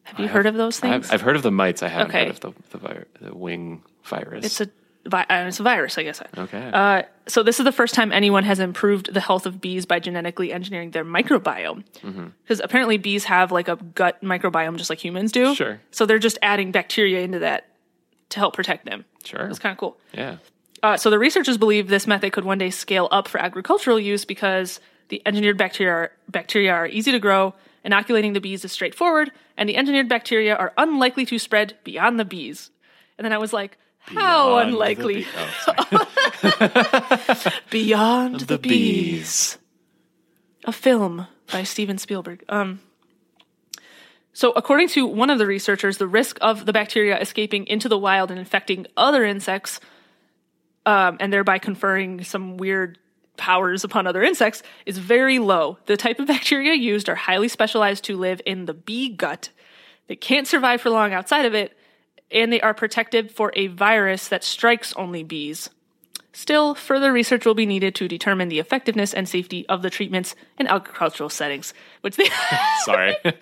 Have 0.07 0.21
you 0.21 0.29
heard 0.29 0.47
of 0.47 0.55
those 0.55 0.79
things? 0.81 1.07
I've, 1.09 1.15
I've 1.15 1.21
heard 1.21 1.37
of 1.37 1.43
the 1.43 1.51
mites. 1.51 1.83
I 1.83 1.89
haven't 1.89 2.09
Okay. 2.09 2.21
heard 2.27 2.31
of 2.31 2.41
the 2.41 2.53
the, 2.71 2.79
vir- 2.79 3.07
the 3.21 3.35
wing 3.35 3.83
virus. 4.05 4.45
it's 4.47 4.61
a 4.61 4.69
vi- 5.05 5.27
uh, 5.29 5.45
it's 5.49 5.61
a 5.61 5.63
virus, 5.63 5.99
I 5.99 6.03
guess. 6.05 6.23
okay. 6.39 6.71
Uh, 6.73 7.03
so 7.27 7.43
this 7.43 7.59
is 7.61 7.65
the 7.65 7.73
first 7.73 7.95
time 7.95 8.13
anyone 8.13 8.45
has 8.45 8.59
improved 8.61 9.13
the 9.13 9.21
health 9.21 9.47
of 9.47 9.61
bees 9.61 9.85
by 9.87 9.99
genetically 10.01 10.53
engineering 10.53 10.93
their 10.93 11.05
microbiome. 11.05 11.85
Mm-hmm. 12.03 12.27
Because 12.43 12.61
apparently 12.61 12.99
bees 12.99 13.25
have 13.25 13.51
like 13.53 13.69
a 13.69 13.77
gut 13.77 14.23
microbiome 14.23 14.77
just 14.77 14.91
like 14.91 15.05
humans 15.05 15.33
do. 15.33 15.55
Sure. 15.55 15.81
So 15.91 16.07
they're 16.07 16.19
just 16.21 16.39
adding 16.43 16.71
bacteria 16.73 17.21
into 17.21 17.41
that 17.41 17.69
to 18.31 18.39
help 18.39 18.55
protect 18.55 18.85
them. 18.87 19.05
sure. 19.25 19.47
It's 19.49 19.59
kind 19.59 19.73
of 19.73 19.79
cool. 19.79 19.99
Yeah. 20.13 20.37
Uh, 20.83 20.97
so 20.97 21.11
the 21.11 21.19
researchers 21.19 21.57
believe 21.59 21.89
this 21.89 22.07
method 22.07 22.33
could 22.33 22.45
one 22.45 22.59
day 22.59 22.71
scale 22.71 23.09
up 23.11 23.27
for 23.29 23.39
agricultural 23.39 23.99
use 23.99 24.25
because 24.25 24.79
the 25.09 25.21
engineered 25.27 25.57
bacteria 25.57 25.93
are, 25.93 26.13
bacteria 26.29 26.73
are 26.73 26.87
easy 26.87 27.11
to 27.13 27.19
grow, 27.19 27.55
inoculating 27.87 28.35
the 28.35 28.41
bees 28.41 28.65
is 28.65 28.73
straightforward, 28.73 29.31
and 29.57 29.69
the 29.69 29.77
engineered 29.77 30.09
bacteria 30.09 30.55
are 30.57 30.75
unlikely 30.77 31.25
to 31.27 31.39
spread 31.39 31.77
beyond 31.85 32.19
the 32.21 32.25
bees. 32.25 32.71
And 33.17 33.25
then 33.25 33.33
I 33.33 33.39
was 33.39 33.53
like, 33.53 33.79
how 34.01 34.61
Beyond 34.61 34.69
unlikely? 34.71 35.15
bee- 35.15 35.27
oh. 35.89 37.53
Beyond 37.71 38.41
the, 38.41 38.45
the 38.45 38.59
bees. 38.59 39.59
A 40.65 40.73
film 40.73 41.27
by 41.51 41.63
Steven 41.63 41.97
Spielberg. 41.99 42.45
Um, 42.49 42.81
so, 44.33 44.53
according 44.53 44.89
to 44.89 45.07
one 45.07 45.31
of 45.31 45.39
the 45.39 45.47
researchers, 45.47 45.97
the 45.97 46.07
risk 46.07 46.39
of 46.43 46.67
the 46.67 46.73
bacteria 46.73 47.19
escaping 47.19 47.67
into 47.67 47.89
the 47.89 47.97
wild 47.99 48.31
and 48.31 48.39
infecting 48.39 48.87
other 48.97 49.25
insects, 49.25 49.81
um, 50.85 51.17
and 51.21 51.33
thereby 51.33 51.59
conferring 51.59 52.23
some 52.23 52.59
weird 52.59 52.99
powers 53.37 53.85
upon 53.85 54.07
other 54.07 54.23
insects, 54.23 54.63
is 54.85 54.99
very 54.99 55.39
low. 55.39 55.79
The 55.87 55.97
type 55.97 56.19
of 56.19 56.27
bacteria 56.27 56.75
used 56.75 57.09
are 57.09 57.15
highly 57.15 57.49
specialized 57.49 58.05
to 58.05 58.17
live 58.17 58.41
in 58.47 58.67
the 58.67 58.75
bee 58.75 59.09
gut. 59.09 59.51
They 60.07 60.17
can't 60.17 60.47
survive 60.47 60.81
for 60.81 60.91
long 60.91 61.13
outside 61.13 61.45
of 61.45 61.55
it, 61.55 61.77
and 62.31 62.53
they 62.53 62.61
are 62.61 62.75
protected 62.75 63.31
for 63.31 63.53
a 63.55 63.69
virus 63.69 64.29
that 64.29 64.45
strikes 64.45 64.93
only 64.95 65.23
bees. 65.23 65.71
Still, 66.39 66.75
further 66.75 67.15
research 67.15 67.47
will 67.47 67.55
be 67.55 67.65
needed 67.65 67.95
to 67.95 68.09
determine 68.09 68.49
the 68.51 68.59
effectiveness 68.59 69.15
and 69.15 69.27
safety 69.27 69.67
of 69.71 69.81
the 69.81 69.89
treatments 69.89 70.35
in 70.59 70.67
agricultural 70.67 71.31
settings. 71.31 71.73
Which 72.03 72.17
they, 72.17 72.29
Sorry. 72.85 73.17
uh, 73.25 73.33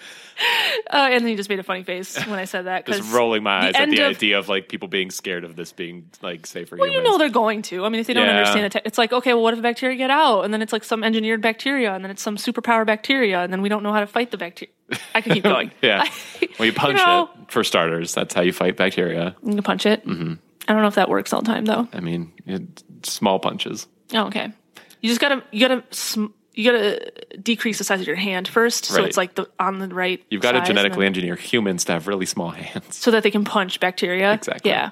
and 0.90 1.20
then 1.24 1.26
he 1.26 1.34
just 1.34 1.48
made 1.48 1.58
a 1.58 1.64
funny 1.64 1.82
face 1.82 2.16
when 2.26 2.38
I 2.38 2.44
said 2.44 2.66
that. 2.66 2.86
Just 2.86 3.12
rolling 3.12 3.42
my 3.42 3.62
the 3.62 3.66
eyes 3.66 3.74
at 3.82 3.90
the 3.90 4.00
of- 4.02 4.10
idea 4.16 4.38
of 4.38 4.48
like 4.48 4.68
people 4.68 4.86
being 4.86 5.10
scared 5.10 5.42
of 5.42 5.56
this 5.56 5.72
being 5.72 6.08
like 6.22 6.46
safe 6.46 6.68
for 6.68 6.76
Well, 6.76 6.88
you 6.88 7.02
know 7.02 7.18
they're 7.18 7.28
going 7.30 7.62
to. 7.62 7.84
I 7.84 7.88
mean, 7.88 8.00
if 8.00 8.06
they 8.06 8.14
don't 8.14 8.26
Yeah. 8.26 8.36
understand 8.38 8.64
the 8.66 8.70
tech, 8.70 8.82
it's 8.84 8.96
like, 8.96 9.12
okay, 9.12 9.34
well, 9.34 9.42
what 9.42 9.54
if 9.54 9.58
the 9.58 9.62
bacteria 9.64 9.96
get 9.96 10.10
out, 10.10 10.42
and 10.42 10.54
then 10.54 10.62
it's 10.62 10.72
like 10.72 10.84
some 10.84 11.02
engineered 11.02 11.40
bacteria, 11.42 11.92
and 11.94 12.04
then 12.04 12.12
it's 12.12 12.22
some 12.22 12.36
superpower 12.36 12.86
bacteria, 12.86 13.40
and 13.42 13.52
then 13.52 13.60
we 13.60 13.68
don't 13.68 13.82
know 13.82 13.92
how 13.92 14.00
to 14.00 14.06
fight 14.06 14.30
the 14.30 14.38
bacteria. 14.38 14.72
I 15.16 15.20
can 15.20 15.32
keep 15.32 15.42
going. 15.54 15.72
yeah. 15.82 16.04
I- 16.06 16.48
Well, 16.60 16.66
you 16.66 16.72
punch 16.72 16.96
know, 16.98 17.28
it 17.42 17.50
for 17.50 17.64
starters. 17.64 18.14
That's 18.14 18.32
how 18.34 18.42
you 18.42 18.52
fight 18.52 18.76
bacteria. 18.76 19.34
You 19.44 19.62
punch 19.62 19.84
it. 19.86 20.06
Mm-hmm. 20.06 20.34
I 20.68 20.72
don't 20.72 20.82
know 20.82 20.88
if 20.88 20.94
that 20.94 21.08
works 21.08 21.32
all 21.32 21.40
the 21.42 21.46
time 21.46 21.64
though. 21.64 21.88
I 21.92 22.00
mean, 22.00 22.32
it, 22.46 22.82
small 23.04 23.38
punches. 23.38 23.86
Oh, 24.12 24.26
okay. 24.26 24.52
You 25.00 25.08
just 25.08 25.20
gotta 25.20 25.42
you 25.50 25.60
gotta 25.60 25.84
sm- 25.90 26.26
you 26.54 26.70
gotta 26.70 27.10
decrease 27.42 27.78
the 27.78 27.84
size 27.84 28.00
of 28.00 28.06
your 28.06 28.16
hand 28.16 28.46
first, 28.48 28.84
so 28.86 28.96
Right. 29.00 29.08
it's 29.08 29.16
like 29.16 29.34
the 29.34 29.48
on 29.58 29.78
the 29.78 29.88
right. 29.88 30.22
You've 30.30 30.40
got 30.42 30.52
to 30.52 30.58
size, 30.58 30.68
genetically 30.68 31.00
then- 31.04 31.08
engineer 31.08 31.36
humans 31.36 31.84
to 31.86 31.92
have 31.92 32.06
really 32.08 32.26
small 32.26 32.50
hands. 32.50 32.96
so 32.96 33.10
that 33.10 33.22
they 33.22 33.30
can 33.30 33.44
punch 33.44 33.80
bacteria. 33.80 34.32
Exactly. 34.32 34.70
Yeah. 34.70 34.90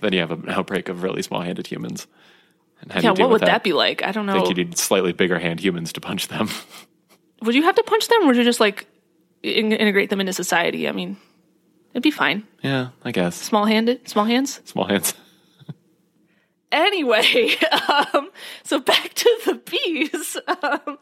then 0.00 0.12
you 0.12 0.20
have 0.20 0.30
an 0.30 0.44
outbreak 0.48 0.88
of 0.88 1.02
really 1.02 1.22
small-handed 1.22 1.66
humans. 1.66 2.06
And 2.80 2.92
how 2.92 3.00
do 3.00 3.04
Yeah. 3.06 3.10
you 3.10 3.16
deal 3.16 3.26
What 3.26 3.40
would 3.40 3.48
that? 3.48 3.64
be 3.64 3.72
like? 3.72 4.04
I 4.04 4.12
don't 4.12 4.28
I 4.28 4.34
know. 4.34 4.44
think 4.44 4.56
you 4.56 4.64
need 4.64 4.78
slightly 4.78 5.12
bigger 5.12 5.40
hand 5.40 5.58
humans 5.58 5.92
to 5.94 6.00
punch 6.00 6.28
them. 6.28 6.48
would 7.42 7.56
you 7.56 7.64
have 7.64 7.74
to 7.74 7.82
punch 7.82 8.06
them, 8.06 8.22
or 8.22 8.26
would 8.28 8.36
you 8.36 8.44
just 8.44 8.60
like 8.60 8.86
in- 9.42 9.72
integrate 9.72 10.10
them 10.10 10.20
into 10.20 10.32
society? 10.32 10.86
I 10.88 10.92
mean, 10.92 11.16
it'd 11.92 12.02
be 12.02 12.10
fine. 12.10 12.46
yeah, 12.62 12.88
I 13.04 13.10
guess. 13.12 13.36
Small 13.36 13.64
handed, 13.66 14.08
small 14.08 14.24
hands. 14.24 14.60
Small 14.64 14.86
hands. 14.86 15.14
Anyway, 16.70 17.54
um, 18.14 18.30
so 18.62 18.78
back 18.78 19.14
to 19.14 19.40
the 19.46 19.54
bees. 19.54 20.36
Um, 20.62 20.98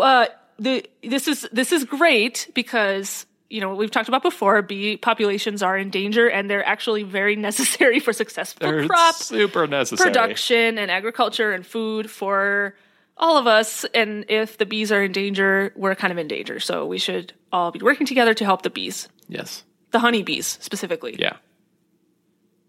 uh, 0.00 0.26
the 0.58 0.86
this 1.02 1.28
is 1.28 1.46
this 1.52 1.72
is 1.72 1.84
great 1.84 2.48
because 2.54 3.26
you 3.50 3.60
know 3.60 3.74
we've 3.74 3.90
talked 3.90 4.08
about 4.08 4.22
before. 4.22 4.62
Bee 4.62 4.96
populations 4.96 5.62
are 5.62 5.76
in 5.76 5.90
danger, 5.90 6.26
and 6.28 6.48
they're 6.48 6.64
actually 6.64 7.02
very 7.02 7.36
necessary 7.36 8.00
for 8.00 8.14
successful 8.14 8.66
They're 8.66 8.86
crop 8.86 9.16
super 9.16 9.66
necessary. 9.66 10.08
production 10.10 10.78
and 10.78 10.90
agriculture 10.90 11.52
and 11.52 11.66
food 11.66 12.10
for 12.10 12.74
all 13.18 13.36
of 13.36 13.46
us. 13.46 13.84
And 13.92 14.24
if 14.30 14.56
the 14.56 14.64
bees 14.64 14.90
are 14.90 15.02
in 15.02 15.12
danger, 15.12 15.72
we're 15.76 15.94
kind 15.94 16.12
of 16.12 16.18
in 16.18 16.28
danger. 16.28 16.60
So 16.60 16.86
we 16.86 16.96
should 16.98 17.34
all 17.52 17.70
be 17.70 17.80
working 17.80 18.06
together 18.06 18.32
to 18.32 18.44
help 18.46 18.62
the 18.62 18.70
bees, 18.70 19.08
Yes. 19.28 19.64
The 19.92 19.98
honeybees 20.00 20.58
specifically, 20.60 21.16
Yeah. 21.18 21.36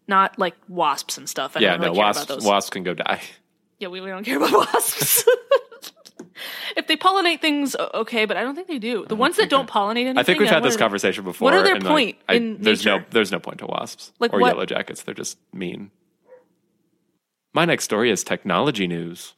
not 0.07 0.37
like 0.37 0.55
wasps 0.67 1.17
and 1.17 1.27
stuff. 1.27 1.57
I 1.57 1.61
Yeah. 1.61 1.71
don't 1.71 1.81
really 1.81 1.93
no, 1.93 1.99
wasps. 1.99 2.23
about 2.25 2.35
those. 2.35 2.45
Wasps 2.45 2.69
can 2.69 2.83
go 2.83 2.93
die. 2.93 3.21
Yeah, 3.79 3.87
we, 3.89 3.99
we 4.01 4.09
don't 4.09 4.23
care 4.23 4.37
about 4.37 4.51
wasps. 4.73 5.23
if 6.77 6.87
they 6.87 6.95
pollinate 6.97 7.41
things, 7.41 7.75
okay, 7.93 8.25
but 8.25 8.37
I 8.37 8.43
don't 8.43 8.55
think 8.55 8.67
they 8.67 8.79
do. 8.79 9.05
The 9.07 9.15
ones 9.15 9.37
that 9.37 9.49
don't 9.49 9.69
pollinate 9.77 10.01
anything. 10.05 10.17
I 10.17 10.23
think 10.23 10.39
we've 10.39 10.49
had 10.49 10.63
this 10.63 10.77
conversation 10.77 11.23
before. 11.23 11.45
what 11.45 11.53
are 11.53 11.63
their 11.63 11.79
point 11.79 12.17
I- 12.29 12.35
in 12.35 12.61
there's 12.61 12.85
no 12.85 13.01
there's 13.11 13.31
no 13.31 13.39
point 13.39 13.59
to 13.59 13.65
wasps 13.67 14.11
Like 14.19 14.33
or 14.33 14.39
what- 14.39 14.49
yellow 14.53 14.65
jackets. 14.65 15.01
They're 15.03 15.13
just 15.15 15.37
mean. 15.53 15.91
My 17.53 17.65
next 17.65 17.83
story 17.83 18.09
is 18.09 18.23
technology 18.23 18.87
news. 18.87 19.33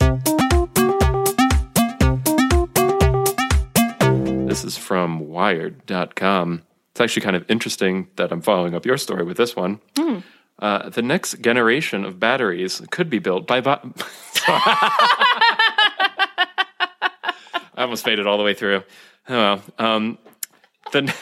This 4.47 4.63
is 4.63 4.77
from 4.77 5.27
Wired.com. 5.27 6.61
It's 6.95 7.01
actually 7.01 7.23
kind 7.23 7.35
of 7.35 7.43
interesting 7.51 8.07
that 8.15 8.31
I'm 8.31 8.39
following 8.39 8.73
up 8.73 8.85
your 8.85 8.95
story 8.95 9.25
with 9.25 9.35
this 9.35 9.53
one. 9.53 9.81
Hmm. 9.97 10.19
Uh, 10.59 10.87
the 10.87 11.01
next 11.01 11.41
generation 11.41 12.05
of 12.05 12.21
batteries 12.21 12.81
could 12.89 13.09
be 13.09 13.19
built 13.19 13.45
by. 13.47 13.59
I 14.47 14.93
almost 17.75 18.05
made 18.05 18.17
it 18.17 18.25
all 18.25 18.37
the 18.37 18.45
way 18.45 18.53
through. 18.53 18.83
Oh, 19.27 19.33
well. 19.35 19.61
Um, 19.77 20.17
the, 20.93 21.13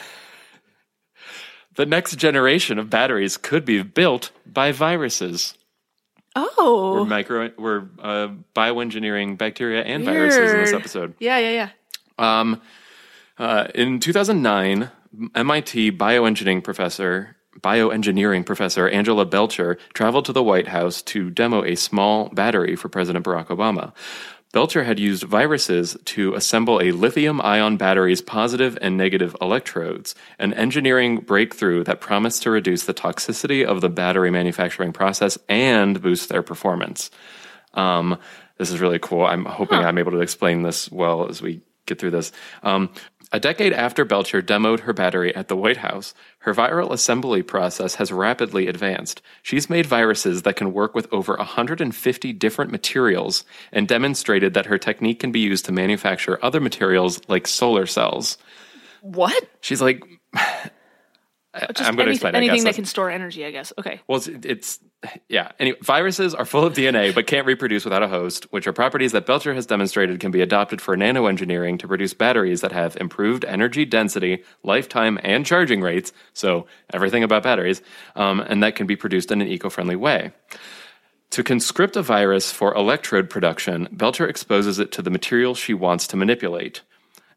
the 1.76 1.88
next 1.88 2.18
generation 2.18 2.78
of 2.78 2.92
batteries 2.92 3.36
could 3.36 3.66
be 3.66 3.82
built 3.82 4.30
by 4.46 4.72
viruses. 4.74 5.58
We're 6.36 6.46
Oh, 6.60 7.04
micro. 7.06 7.50
We're 7.58 7.88
uh, 7.98 8.28
bioengineering 8.56 9.40
bacteria 9.40 9.82
and 9.82 10.06
viruses 10.06 10.52
in 10.54 10.60
this 10.60 10.74
episode. 10.74 11.16
Yeah, 11.18 11.40
yeah, 11.40 11.50
yeah. 11.50 11.70
Um, 12.20 12.62
uh, 13.40 13.70
in 13.74 14.00
2009, 14.00 14.92
MIT 15.36 15.92
bioengineering 15.94 16.64
professor 16.64 17.36
bioengineering 17.60 18.46
professor 18.46 18.88
Angela 18.90 19.26
Belcher 19.26 19.78
traveled 19.94 20.26
to 20.26 20.34
the 20.34 20.44
White 20.44 20.68
House 20.68 21.02
to 21.04 21.30
demo 21.30 21.64
a 21.64 21.76
small 21.76 22.30
battery 22.30 22.76
for 22.76 22.90
President 22.90 23.24
Barack 23.24 23.48
Obama. 23.48 23.94
Belcher 24.54 24.84
had 24.84 25.00
used 25.00 25.24
viruses 25.24 25.98
to 26.06 26.36
assemble 26.36 26.80
a 26.80 26.92
lithium 26.92 27.42
ion 27.42 27.76
battery's 27.76 28.22
positive 28.22 28.78
and 28.82 28.98
negative 28.98 29.36
electrodes, 29.42 30.14
an 30.38 30.54
engineering 30.54 31.18
breakthrough 31.18 31.84
that 31.84 32.02
promised 32.02 32.44
to 32.44 32.52
reduce 32.52 32.86
the 32.86 32.94
toxicity 32.94 33.66
of 33.66 33.82
the 33.82 33.90
battery 33.90 34.30
manufacturing 34.30 34.94
process 34.94 35.40
and 35.50 36.02
boost 36.02 36.30
their 36.30 36.44
performance. 36.44 37.10
Um, 37.74 38.20
this 38.58 38.70
is 38.70 38.80
really 38.80 39.00
cool. 39.00 39.26
I'm 39.26 39.46
hoping 39.46 39.80
I'm 39.80 39.98
able 39.98 40.12
to 40.12 40.22
explain 40.22 40.62
this 40.62 40.92
well 40.92 41.28
as 41.28 41.42
we 41.42 41.62
get 41.86 42.00
through 42.00 42.12
this. 42.12 42.32
Um, 42.62 42.90
a 43.34 43.40
decade 43.40 43.74
after 43.74 44.06
Belcher 44.06 44.44
demoed 44.44 44.82
her 44.82 44.94
battery 44.94 45.36
at 45.36 45.48
the 45.48 45.56
White 45.56 45.78
House, 45.78 46.14
her 46.40 46.54
viral 46.54 46.92
assembly 46.92 47.42
process 47.42 47.96
has 47.96 48.12
rapidly 48.12 48.68
advanced. 48.68 49.24
She's 49.42 49.72
made 49.72 49.88
viruses 49.88 50.44
that 50.44 50.56
can 50.56 50.72
work 50.72 50.94
with 50.94 51.12
over 51.12 51.36
150 51.36 52.34
different 52.34 52.72
materials 52.72 53.44
and 53.72 53.88
demonstrated 53.88 54.54
that 54.54 54.68
her 54.68 54.78
technique 54.78 55.20
can 55.20 55.32
be 55.32 55.40
used 55.40 55.66
to 55.66 55.72
manufacture 55.72 56.38
other 56.46 56.62
materials 56.62 57.20
like 57.28 57.48
solar 57.48 57.88
cells. 57.88 58.38
What? 59.02 59.50
She's 59.62 59.82
like, 59.82 60.04
I'm 61.54 61.96
going 61.96 62.08
to 62.08 62.12
explain. 62.12 62.36
Anything 62.36 62.58
guess. 62.58 62.64
that 62.64 62.76
can 62.76 62.86
store 62.86 63.10
energy. 63.10 63.46
I 63.46 63.52
guess. 63.52 63.72
Okay. 63.78 64.02
Well, 64.08 64.18
it's, 64.18 64.28
it's 64.28 64.80
yeah. 65.30 65.52
Anyway, 65.60 65.78
viruses 65.82 66.34
are 66.34 66.46
full 66.46 66.64
of 66.64 66.74
DNA 66.74 67.14
but 67.14 67.28
can't 67.28 67.46
reproduce 67.46 67.84
without 67.84 68.02
a 68.02 68.08
host, 68.08 68.46
which 68.52 68.66
are 68.66 68.74
properties 68.74 69.12
that 69.12 69.26
Belcher 69.26 69.54
has 69.54 69.66
demonstrated 69.66 70.20
can 70.20 70.32
be 70.32 70.42
adopted 70.42 70.82
for 70.82 70.98
nanoengineering 70.98 71.80
to 71.80 71.88
produce 71.88 72.14
batteries 72.14 72.62
that 72.62 72.72
have 72.72 72.98
improved 72.98 73.46
energy 73.46 73.86
density, 73.86 74.44
lifetime, 74.64 75.20
and 75.24 75.46
charging 75.46 75.82
rates. 75.82 76.12
So 76.34 76.66
everything 76.92 77.24
about 77.24 77.44
batteries, 77.44 77.82
um, 78.16 78.40
and 78.40 78.64
that 78.64 78.76
can 78.76 78.88
be 78.88 78.96
produced 78.96 79.32
in 79.32 79.42
an 79.42 79.48
eco-friendly 79.48 79.96
way. 79.96 80.32
To 81.32 81.44
conscript 81.44 81.96
a 81.96 82.04
virus 82.04 82.52
for 82.52 82.76
electrode 82.76 83.30
production, 83.30 83.88
Belcher 83.92 84.28
exposes 84.28 84.78
it 84.78 84.92
to 84.92 85.02
the 85.02 85.10
material 85.10 85.56
she 85.56 85.74
wants 85.74 86.06
to 86.08 86.16
manipulate. 86.16 86.82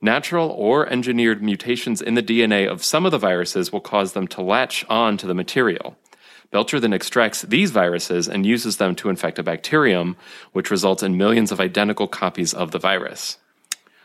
Natural 0.06 0.50
or 0.50 0.88
engineered 0.88 1.42
mutations 1.42 2.00
in 2.00 2.14
the 2.14 2.22
DNA 2.22 2.70
of 2.70 2.84
some 2.84 3.04
of 3.04 3.10
the 3.10 3.18
viruses 3.18 3.72
will 3.72 3.80
cause 3.80 4.12
them 4.12 4.28
to 4.28 4.40
latch 4.40 4.84
on 4.88 5.16
to 5.16 5.26
the 5.26 5.34
material. 5.34 5.96
Belcher 6.52 6.78
then 6.78 6.92
extracts 6.92 7.42
these 7.42 7.72
viruses 7.72 8.28
and 8.28 8.46
uses 8.46 8.76
them 8.76 8.94
to 8.94 9.08
infect 9.08 9.40
a 9.40 9.42
bacterium, 9.42 10.16
which 10.52 10.70
results 10.70 11.02
in 11.02 11.16
millions 11.16 11.50
of 11.50 11.58
identical 11.58 12.06
copies 12.06 12.54
of 12.54 12.70
the 12.70 12.78
virus. 12.78 13.38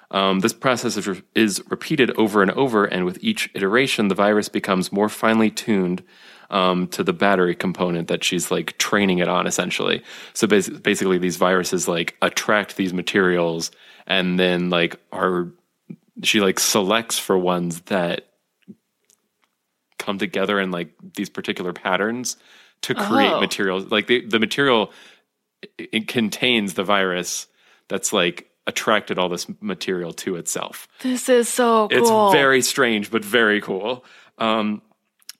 Um, 0.09 0.39
this 0.39 0.53
process 0.53 0.97
is, 0.97 1.07
re- 1.07 1.21
is 1.35 1.63
repeated 1.69 2.09
over 2.17 2.41
and 2.41 2.49
over, 2.49 2.83
and 2.83 3.05
with 3.05 3.23
each 3.23 3.51
iteration, 3.53 4.07
the 4.07 4.15
virus 4.15 4.49
becomes 4.49 4.91
more 4.91 5.07
finely 5.07 5.51
tuned 5.51 6.01
um, 6.49 6.87
to 6.87 7.03
the 7.03 7.13
battery 7.13 7.53
component 7.53 8.07
that 8.07 8.23
she's 8.23 8.49
like 8.49 8.75
training 8.79 9.19
it 9.19 9.27
on, 9.27 9.45
essentially. 9.45 10.01
So 10.33 10.47
bas- 10.47 10.67
basically, 10.67 11.19
these 11.19 11.37
viruses 11.37 11.87
like 11.87 12.17
attract 12.23 12.75
these 12.75 12.91
materials, 12.91 13.69
and 14.07 14.39
then 14.39 14.71
like 14.71 14.99
are 15.11 15.51
she 16.23 16.39
like 16.41 16.59
selects 16.59 17.17
for 17.19 17.37
ones 17.37 17.81
that 17.81 18.27
come 19.97 20.17
together 20.17 20.59
in 20.59 20.71
like 20.71 20.93
these 21.15 21.29
particular 21.29 21.73
patterns 21.73 22.37
to 22.81 22.95
create 22.95 23.31
Oh. 23.31 23.39
materials. 23.39 23.91
Like 23.91 24.07
the 24.07 24.25
the 24.25 24.39
material 24.39 24.91
it, 25.77 26.07
contains 26.07 26.73
the 26.73 26.83
virus 26.83 27.47
that's 27.87 28.11
like 28.11 28.49
attracted 28.67 29.19
all 29.19 29.29
this 29.29 29.47
material 29.61 30.13
to 30.13 30.35
itself. 30.35 30.87
This 31.01 31.29
is 31.29 31.49
so 31.49 31.87
It's 31.91 32.09
very 32.33 32.61
strange, 32.61 33.11
but 33.11 33.23
very 33.23 33.61
cool. 33.61 34.03
Um, 34.37 34.81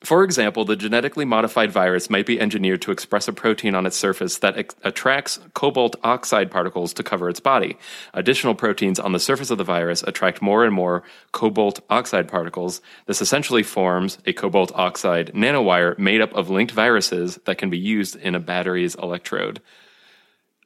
for 0.04 0.24
example, 0.24 0.66
the 0.66 0.76
genetically 0.76 1.26
modified 1.26 1.72
virus 1.72 2.10
might 2.10 2.26
be 2.26 2.40
engineered 2.40 2.82
to 2.82 2.92
express 2.92 3.28
a 3.28 3.34
protein 3.34 3.76
on 3.76 3.86
its 3.86 3.96
surface 3.96 4.40
that 4.40 4.58
ex- 4.58 4.76
attracts 4.84 5.40
cobalt 5.54 5.96
oxide 6.04 6.50
particles 6.50 6.92
to 6.94 7.04
cover 7.04 7.30
its 7.30 7.40
body. 7.40 7.78
Additional 8.16 8.56
proteins 8.56 9.00
on 9.00 9.12
the 9.12 9.20
surface 9.20 9.52
of 9.52 9.60
the 9.60 9.64
virus 9.64 10.02
attract 10.02 10.42
more 10.42 10.66
and 10.66 10.74
more 10.74 11.04
cobalt 11.34 11.82
oxide 11.92 12.28
particles. 12.28 12.82
This 13.06 13.22
essentially 13.22 13.62
forms 13.62 14.18
a 14.26 14.34
cobalt 14.34 14.72
oxide 14.74 15.34
nanowire 15.36 15.98
made 16.00 16.22
up 16.22 16.34
of 16.34 16.50
linked 16.50 16.72
viruses 16.72 17.38
that 17.46 17.60
can 17.60 17.70
be 17.70 17.78
used 17.78 18.16
in 18.16 18.34
a 18.34 18.40
battery's 18.40 18.96
electrode. 18.96 19.62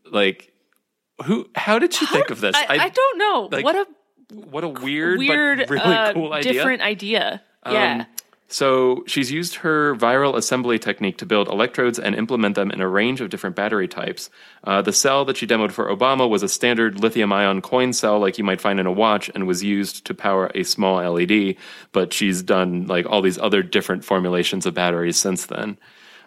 Like, 0.09 0.53
who? 1.25 1.49
How 1.55 1.77
did 1.77 1.93
she 1.93 2.05
think 2.05 2.29
of 2.29 2.39
this? 2.39 2.55
I, 2.55 2.77
I 2.77 2.89
don't 2.89 3.17
know. 3.17 3.49
like, 3.51 3.65
what 3.65 3.75
a 3.75 3.87
what 4.33 4.63
a 4.63 4.69
weird, 4.69 5.19
weird, 5.19 5.59
but 5.59 5.69
really 5.69 5.93
uh, 5.93 6.13
cool 6.13 6.31
idea. 6.31 6.53
different 6.53 6.81
idea. 6.81 7.41
yeah. 7.65 8.05
So 8.47 9.03
she's 9.07 9.31
used 9.31 9.55
her 9.55 9.95
viral 9.95 10.35
assembly 10.35 10.77
technique 10.77 11.17
to 11.17 11.25
build 11.25 11.47
electrodes 11.47 11.97
and 11.97 12.13
implement 12.13 12.55
them 12.55 12.69
in 12.69 12.79
a 12.79 12.87
range 12.87 13.19
of 13.19 13.29
different 13.29 13.55
battery 13.55 13.87
types. 13.87 14.29
Uh, 14.63 14.83
the 14.83 14.93
cell 14.93 15.25
that 15.25 15.37
she 15.37 15.47
demoed 15.47 15.71
for 15.71 15.89
Obama 15.89 16.29
was 16.29 16.43
a 16.43 16.49
standard 16.49 16.99
lithium-ion 16.99 17.61
coin 17.61 17.91
cell, 17.91 18.19
like 18.19 18.37
you 18.37 18.43
might 18.43 18.61
find 18.61 18.79
in 18.79 18.85
a 18.85 18.91
watch, 18.91 19.31
and 19.33 19.47
was 19.47 19.63
used 19.63 20.05
to 20.05 20.13
power 20.13 20.51
a 20.53 20.63
small 20.63 20.97
LED. 20.97 21.55
But 21.91 22.13
she's 22.13 22.43
done 22.43 22.85
like 22.85 23.07
all 23.07 23.23
these 23.23 23.39
other 23.39 23.63
different 23.63 24.05
formulations 24.05 24.67
of 24.67 24.75
batteries 24.75 25.17
since 25.17 25.47
then. 25.47 25.77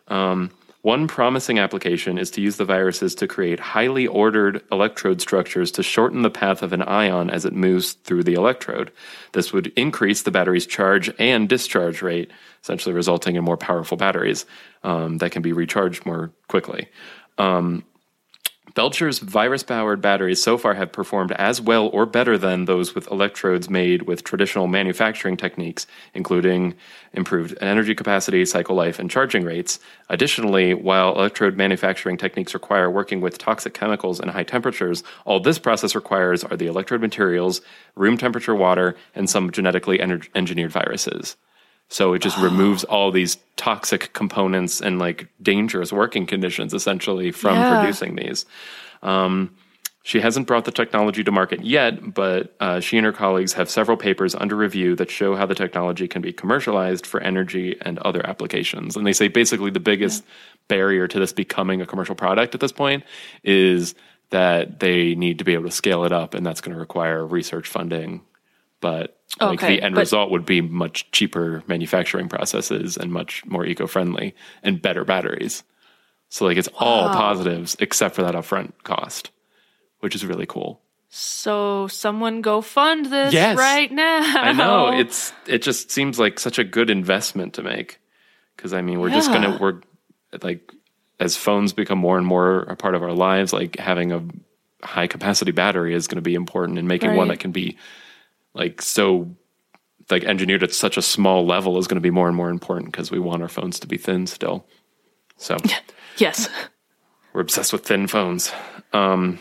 Um, 0.09 0.50
one 0.83 1.09
promising 1.09 1.59
application 1.59 2.19
is 2.19 2.31
to 2.33 2.41
use 2.41 2.57
the 2.57 2.64
viruses 2.64 3.14
to 3.17 3.27
create 3.27 3.59
highly 3.59 4.07
ordered 4.07 4.62
electrode 4.71 5.21
structures 5.21 5.73
to 5.73 5.83
shorten 5.83 6.23
the 6.23 6.31
path 6.31 6.62
of 6.62 6.73
an 6.73 6.83
ion 6.83 7.31
as 7.31 7.45
it 7.45 7.53
moves 7.53 7.95
through 7.95 8.23
the 8.23 8.35
electrode. 8.35 8.93
This 9.33 9.53
would 9.53 9.69
increase 9.77 10.23
the 10.23 10.31
battery's 10.31 10.67
charge 10.67 11.11
and 11.19 11.49
discharge 11.49 12.01
rate, 12.01 12.31
essentially 12.62 12.95
resulting 12.95 13.35
in 13.35 13.43
more 13.43 13.57
powerful 13.57 13.97
batteries 13.97 14.47
um, 14.85 15.19
that 15.19 15.33
can 15.33 15.43
be 15.43 15.53
recharged 15.53 16.07
more 16.07 16.31
quickly. 16.47 16.88
Um, 17.38 17.85
Belcher's 18.79 19.19
virus 19.19 19.64
powered 19.64 20.01
batteries 20.01 20.41
so 20.41 20.57
far 20.57 20.75
have 20.75 20.93
performed 20.93 21.33
as 21.33 21.61
well 21.61 21.88
or 21.88 22.07
better 22.07 22.38
than 22.38 22.67
those 22.67 22.95
with 22.95 23.11
electrodes 23.11 23.69
made 23.69 24.03
with 24.03 24.23
traditional 24.23 24.69
manufacturing 24.69 25.37
techniques, 25.37 25.85
including 26.14 26.77
improved 27.12 27.59
energy 27.61 27.93
capacity, 27.93 28.45
cycle 28.45 28.77
life, 28.77 29.01
and 29.01 29.11
charging 29.11 29.43
rates. 29.43 29.81
Additionally, 30.09 30.75
while 30.75 31.12
electrode 31.17 31.57
manufacturing 31.57 32.17
techniques 32.17 32.55
require 32.55 32.88
working 32.88 33.21
with 33.21 33.37
toxic 33.37 33.75
chemicals 33.75 34.21
and 34.21 34.31
high 34.31 34.45
temperatures, 34.45 35.03
all 35.25 35.41
this 35.41 35.59
process 35.59 35.97
requires 35.97 36.45
are 36.45 36.57
the 36.57 36.69
electrode 36.69 37.01
materials, 37.01 37.61
room 37.97 38.17
temperature 38.17 38.55
water, 38.55 38.95
and 39.12 39.29
some 39.29 39.51
genetically 39.51 40.01
engineered 40.01 40.71
viruses. 40.71 41.35
So 41.88 42.12
it 42.12 42.20
just 42.20 42.37
removes 42.38 42.85
all 42.85 43.11
these 43.11 43.38
toxic 43.57 44.12
components 44.12 44.81
and 44.81 44.98
like 44.98 45.29
dangerous 45.42 45.92
working 45.92 46.27
conditions 46.27 46.74
essentially 46.74 47.31
from 47.33 47.57
Yeah. 47.59 47.68
producing 47.68 48.16
these. 48.16 48.44
Um, 49.03 49.51
she 50.03 50.20
hasn't 50.20 50.46
brought 50.46 50.64
the 50.64 50.70
technology 50.70 51.22
to 51.22 51.31
market 51.31 51.64
yet, 51.64 52.14
but 52.14 52.55
uh, 52.61 52.81
she 52.81 52.96
and 52.96 53.05
her 53.05 53.12
colleagues 53.12 53.53
have 53.55 53.68
several 53.68 53.96
papers 53.96 54.35
under 54.35 54.57
review 54.57 54.94
that 54.96 55.11
show 55.11 55.35
how 55.37 55.44
the 55.44 55.55
technology 55.55 56.09
can 56.09 56.22
be 56.22 56.33
commercialized 56.33 57.05
for 57.07 57.20
energy 57.20 57.77
and 57.83 57.98
other 57.98 58.27
applications. 58.27 58.96
And 58.96 59.07
they 59.07 59.12
say 59.12 59.29
basically 59.29 59.70
the 59.70 59.81
biggest 59.81 60.24
barrier 60.68 61.09
to 61.09 61.18
this 61.18 61.33
becoming 61.33 61.83
a 61.83 61.87
commercial 61.87 62.14
product 62.14 62.55
at 62.55 62.61
this 62.61 62.72
point 62.72 63.05
is 63.44 63.94
that 64.31 64.81
they 64.81 65.14
need 65.14 65.38
to 65.38 65.44
be 65.44 65.53
able 65.55 65.64
to 65.64 65.70
scale 65.70 66.05
it 66.05 66.12
up, 66.12 66.33
and 66.35 66.44
that's 66.44 66.61
going 66.62 66.74
to 66.74 66.81
require 66.81 67.27
research 67.27 67.66
funding. 67.68 68.22
But 68.81 69.19
oh, 69.41 69.47
like 69.47 69.62
Okay, 69.62 69.77
the 69.77 69.83
end 69.83 69.95
but- 69.95 70.01
result 70.03 70.31
would 70.31 70.47
be 70.47 70.61
much 70.61 71.11
cheaper 71.11 71.62
manufacturing 71.67 72.29
processes 72.29 72.97
and 72.97 73.12
much 73.12 73.45
more 73.47 73.64
eco-friendly 73.67 74.35
and 74.62 74.81
better 74.81 75.05
batteries. 75.05 75.64
So 76.29 76.45
like 76.45 76.57
it's 76.59 76.69
all 76.79 77.09
positives 77.09 77.77
except 77.81 78.14
for 78.14 78.23
that 78.23 78.35
upfront 78.35 78.73
cost, 78.85 79.31
which 80.01 80.14
is 80.14 80.25
really 80.27 80.47
cool. 80.47 80.81
So 81.11 81.87
someone 81.88 82.43
go 82.43 82.61
fund 82.61 83.07
this 83.07 83.33
Yes. 83.33 83.57
right 83.57 83.91
now. 83.91 84.21
I 84.23 84.53
know 84.53 84.93
it's 84.93 85.33
it 85.47 85.62
just 85.62 85.91
seems 85.91 86.19
like 86.19 86.38
such 86.38 86.59
a 86.59 86.64
good 86.64 86.91
investment 86.91 87.55
to 87.55 87.62
make 87.62 87.99
because 88.57 88.75
I 88.75 88.83
mean 88.83 89.01
we're 89.01 89.09
just 89.11 89.33
gonna 89.33 89.57
we're 89.59 89.81
like 90.43 90.71
as 91.19 91.35
phones 91.35 91.73
become 91.73 91.99
more 91.99 92.19
and 92.19 92.27
more 92.27 92.61
a 92.61 92.77
part 92.77 92.95
of 92.95 93.03
our 93.03 93.12
lives, 93.14 93.53
like 93.55 93.77
having 93.79 94.12
a 94.12 94.23
high 94.85 95.07
capacity 95.07 95.51
battery 95.51 95.95
is 95.95 96.07
going 96.07 96.17
to 96.17 96.23
be 96.23 96.35
important, 96.35 96.79
and 96.79 96.87
making 96.87 97.17
one 97.17 97.27
that 97.29 97.41
can 97.41 97.51
be 97.51 97.77
like 98.59 98.83
so 98.83 99.35
like 100.11 100.25
engineered 100.25 100.62
at 100.62 100.73
such 100.75 100.97
a 100.97 101.03
small 101.03 101.47
level 101.47 101.79
is 101.79 101.87
going 101.87 101.97
to 101.97 102.01
be 102.01 102.11
more 102.11 102.29
and 102.29 102.37
more 102.37 102.51
important 102.51 102.92
because 102.92 103.11
we 103.11 103.18
want 103.18 103.42
our 103.42 103.49
phones 103.49 103.79
to 103.81 103.87
be 103.87 103.97
thin 103.97 104.27
still. 104.27 104.66
So 105.37 105.57
Yes. 106.16 106.49
we're 107.33 107.42
obsessed 107.42 107.73
with 107.73 107.85
thin 107.87 108.07
phones. 108.09 108.51
Um, 108.92 109.38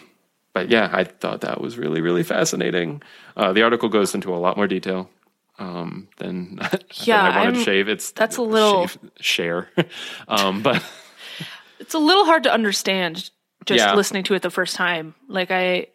but 0.53 0.69
yeah, 0.69 0.89
I 0.91 1.03
thought 1.06 1.41
that 1.41 1.62
was 1.62 1.77
really, 1.77 2.01
really 2.01 2.23
fascinating. 2.23 3.01
Uh, 3.36 3.53
the 3.53 3.63
article 3.63 3.89
goes 3.89 4.13
into 4.13 4.34
a 4.34 4.38
lot 4.38 4.58
more 4.58 4.67
detail 4.67 5.10
um, 5.58 6.08
than, 6.17 6.56
than 6.71 6.82
Yeah, 7.03 7.21
I 7.23 7.38
wanted 7.39 7.51
to 7.53 7.58
I'm- 7.58 7.63
shave. 7.65 7.88
It's 7.89 8.12
that's 8.12 8.38
a 8.38 8.41
little- 8.41 8.88
shave, 8.88 8.99
share, 9.19 9.69
um, 10.27 10.62
but 10.62 10.84
It's 11.80 11.93
a 11.93 11.99
little 11.99 12.25
hard 12.25 12.43
to 12.43 12.51
understand 12.53 13.30
just 13.65 13.80
Yeah. 13.80 13.93
listening 13.95 14.23
to 14.25 14.34
it 14.34 14.41
the 14.41 14.49
first 14.49 14.75
time. 14.75 15.13
Like 15.30 15.51
I, 15.51 15.88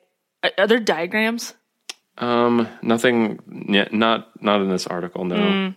are 0.57 0.67
there 0.67 0.81
diagrams? 0.81 1.55
Um, 2.19 2.69
nothing. 2.83 3.41
Not 3.47 4.43
not 4.43 4.61
in 4.61 4.69
this 4.69 4.87
article. 4.87 5.25
No. 5.25 5.75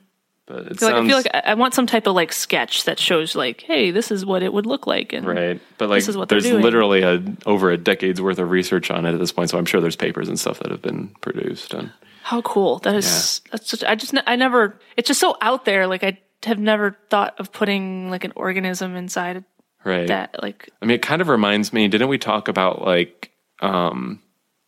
But 0.48 0.68
it 0.68 0.80
feel 0.80 0.90
like, 0.90 0.96
I 0.96 1.08
feel 1.08 1.18
like 1.18 1.32
I 1.34 1.54
want 1.56 1.74
some 1.74 1.88
type 1.88 2.06
of 2.06 2.14
like 2.14 2.32
sketch 2.32 2.84
that 2.84 3.00
shows 3.00 3.36
like, 3.36 3.62
hey, 3.62 3.90
this 3.90 4.12
is 4.12 4.26
what 4.26 4.44
it 4.44 4.54
would 4.54 4.68
look 4.68 4.86
like. 4.86 5.12
And 5.12 5.26
right. 5.26 5.60
But 5.80 5.90
like, 5.90 5.98
This 5.98 6.10
is 6.10 6.18
what 6.18 6.30
there's 6.30 6.50
literally 6.50 7.02
a 7.02 7.24
over 7.48 7.72
a 7.72 7.78
decade's 7.78 8.22
worth 8.22 8.38
of 8.38 8.52
research 8.52 8.92
on 8.92 9.06
it 9.06 9.14
at 9.14 9.20
this 9.20 9.32
point. 9.32 9.50
So 9.50 9.58
I'm 9.58 9.66
sure 9.66 9.82
there's 9.82 9.96
papers 9.96 10.30
and 10.30 10.40
stuff 10.40 10.60
that 10.60 10.70
have 10.70 10.84
been 10.84 11.10
produced. 11.22 11.74
And 11.74 11.92
how 12.22 12.44
cool 12.44 12.78
that 12.80 12.96
is. 12.96 13.42
That's 13.52 13.68
just 13.68 13.84
I 13.86 13.96
just 13.96 14.14
I 14.28 14.36
never. 14.36 14.80
It's 14.98 15.08
just 15.08 15.20
so 15.20 15.36
out 15.42 15.66
there. 15.66 15.88
Like 15.88 16.04
I 16.04 16.20
have 16.44 16.60
never 16.60 16.96
thought 17.10 17.40
of 17.40 17.52
putting 17.52 18.12
like 18.12 18.24
an 18.24 18.34
organism 18.36 18.96
inside 18.96 19.44
right. 19.84 20.08
that. 20.08 20.44
Like 20.44 20.70
I 20.80 20.86
mean, 20.86 20.96
it 20.96 21.02
kind 21.02 21.24
of 21.24 21.28
reminds 21.28 21.74
me. 21.74 21.88
Didn't 21.88 22.08
we 22.08 22.20
talk 22.20 22.48
about 22.50 22.84
like 22.84 23.32
um, 23.62 24.22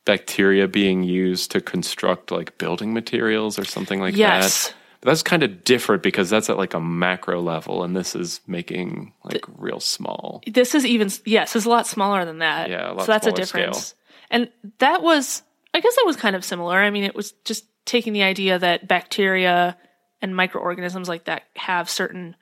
bacteria 0.07 0.67
being 0.67 1.03
used 1.03 1.51
to 1.51 1.61
construct 1.61 2.31
like 2.31 2.57
building 2.57 2.93
materials 2.93 3.59
or 3.59 3.65
something 3.65 3.99
like 3.99 4.15
Yes. 4.15 4.69
that? 4.69 4.73
But 5.01 5.11
that's 5.11 5.21
kind 5.21 5.43
of 5.43 5.63
different 5.63 6.01
because 6.01 6.29
that's 6.31 6.49
at 6.49 6.57
like 6.57 6.73
a 6.73 6.79
macro 6.79 7.39
level, 7.39 7.83
and 7.83 7.95
this 7.95 8.15
is 8.15 8.41
making 8.47 9.13
like 9.23 9.43
real 9.57 9.79
small. 9.79 10.41
this 10.51 10.73
is 10.73 10.85
even 10.87 11.09
yes, 11.25 11.55
it's 11.55 11.65
a 11.65 11.69
lot 11.69 11.85
smaller 11.85 12.25
than 12.25 12.39
that. 12.39 12.69
Yeah, 12.71 12.91
a 12.91 12.93
lot 12.93 13.05
so 13.05 13.11
that's 13.11 13.27
a 13.27 13.31
difference. 13.31 13.93
And 14.31 14.49
that 14.79 15.03
was, 15.03 15.43
I 15.73 15.79
guess, 15.79 15.95
that 15.95 16.03
was 16.05 16.15
kind 16.17 16.35
of 16.35 16.43
similar. 16.43 16.77
I 16.79 16.89
mean, 16.89 17.03
it 17.03 17.13
was 17.15 17.33
just 17.45 17.65
taking 17.85 18.11
the 18.13 18.23
idea 18.23 18.57
that 18.59 18.87
bacteria 18.87 19.77
and 20.21 20.35
microorganisms 20.35 21.07
like 21.07 21.25
that 21.25 21.43
have 21.55 21.89
certain 21.91 22.35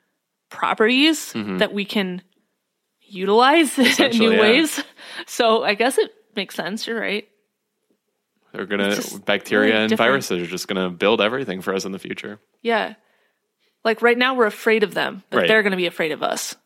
properties 0.48 1.32
that 1.34 1.72
we 1.74 1.84
can 1.84 2.22
utilize 3.02 3.78
in 3.78 3.84
new 3.84 3.90
Mm-hmm. 3.90 4.22
Yeah. 4.32 4.40
ways. 4.40 4.82
So 5.26 5.62
I 5.62 5.74
guess 5.74 5.98
it 5.98 6.10
makes 6.34 6.54
sense. 6.54 6.86
You're 6.86 6.98
right. 7.00 7.28
They're 8.56 8.66
gonna 8.66 8.94
just 8.96 9.24
bacteria 9.24 9.76
and 9.76 9.90
different. 9.90 10.08
viruses 10.10 10.42
are 10.42 10.50
just 10.50 10.66
gonna 10.68 10.90
build 10.90 11.20
everything 11.20 11.60
for 11.62 11.74
us 11.74 11.84
in 11.84 11.92
the 11.92 11.98
future. 11.98 12.40
Yeah. 12.62 12.94
Like 13.84 14.02
right 14.02 14.18
now, 14.18 14.34
we're 14.34 14.46
afraid 14.46 14.82
of 14.82 14.94
them, 14.94 15.22
but 15.30 15.38
Right. 15.38 15.48
they're 15.48 15.62
going 15.62 15.70
to 15.70 15.76
be 15.76 15.86
afraid 15.86 16.10
of 16.10 16.20
us. 16.22 16.56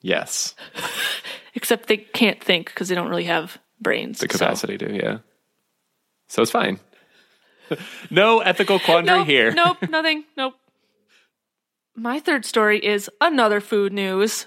Yes, 0.00 0.54
Except 1.54 1.88
they 1.88 1.96
can't 1.96 2.40
think 2.42 2.66
because 2.66 2.88
they 2.88 2.94
don't 2.94 3.08
really 3.08 3.24
have 3.24 3.58
brains. 3.80 4.20
the 4.20 4.28
so- 4.30 4.38
capacity 4.38 4.78
to. 4.78 4.94
Yeah, 4.94 5.18
so 6.28 6.42
it's 6.42 6.52
fine. 6.52 6.78
no 8.10 8.38
ethical 8.38 8.78
quandary 8.78 9.18
Nope, 9.18 9.26
here. 9.26 9.50
nope, 9.52 9.78
nothing. 9.90 10.22
Nope. 10.36 10.54
My 11.96 12.20
third 12.20 12.44
story 12.44 12.78
is 12.78 13.10
another 13.20 13.60
food 13.60 13.92
news. 13.92 14.46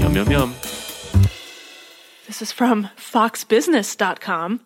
Yum 0.00 0.14
yum 0.16 0.30
yum. 0.30 0.54
This 2.28 2.42
is 2.42 2.52
from 2.52 2.90
foxbusiness.com. 2.96 4.60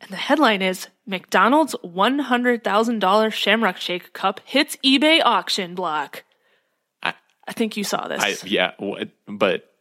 And 0.00 0.10
the 0.10 0.16
headline 0.16 0.62
is 0.62 0.88
McDonald's 1.06 1.76
$100,000 1.84 3.32
Shamrock 3.32 3.76
Shake 3.76 4.12
cup 4.12 4.40
hits 4.44 4.76
eBay 4.84 5.22
auction 5.24 5.74
block. 5.76 6.24
I- 7.02 7.14
I 7.46 7.52
think 7.52 7.76
you 7.76 7.84
saw 7.84 8.08
this. 8.08 8.20
I 8.20 8.34
yeah, 8.46 8.72
what, 8.78 9.08
but 9.28 9.72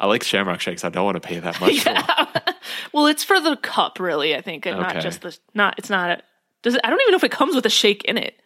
I 0.00 0.06
like 0.06 0.24
Shamrock 0.24 0.60
Shakes. 0.60 0.84
I 0.84 0.88
don't 0.88 1.04
want 1.04 1.14
to 1.14 1.26
pay 1.26 1.38
that 1.38 1.60
much. 1.60 1.80
for 1.84 2.54
well, 2.92 3.06
it's 3.06 3.22
for 3.22 3.40
the 3.40 3.56
cup, 3.56 4.00
really, 4.00 4.34
I 4.34 4.40
think, 4.40 4.66
and 4.66 4.80
not 4.80 5.00
just 5.00 5.22
the 5.22 5.36
not. 5.54 5.76
It's 5.78 5.88
not. 5.90 6.10
A, 6.10 6.22
does 6.62 6.74
it? 6.74 6.80
I 6.82 6.90
don't 6.90 7.00
even 7.02 7.12
know 7.12 7.16
if 7.16 7.24
it 7.24 7.30
comes 7.30 7.54
with 7.54 7.64
a 7.66 7.70
shake 7.70 8.04
in 8.04 8.18
it, 8.18 8.40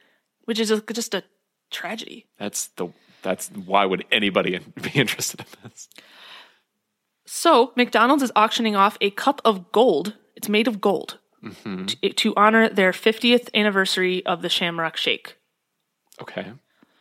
which 0.44 0.60
is 0.60 0.70
a, 0.70 0.80
just 0.92 1.14
a 1.14 1.24
tragedy. 1.70 2.26
That's 2.38 2.68
the 2.76 2.88
that's 3.22 3.48
why 3.48 3.86
would 3.86 4.04
anybody 4.12 4.60
be 4.82 4.90
interested 4.90 5.40
in 5.40 5.46
this? 5.70 5.88
So 7.30 7.72
McDonald's 7.76 8.22
is 8.22 8.32
auctioning 8.34 8.74
off 8.74 8.96
a 9.02 9.10
cup 9.10 9.42
of 9.44 9.70
gold. 9.70 10.14
It's 10.34 10.48
made 10.48 10.66
of 10.66 10.80
gold 10.80 11.18
to, 11.86 12.12
to 12.12 12.34
honor 12.36 12.70
their 12.70 12.92
50th 12.92 13.50
anniversary 13.54 14.24
of 14.24 14.40
the 14.40 14.48
Shamrock 14.48 14.96
Shake. 14.96 15.36
Okay. 16.22 16.52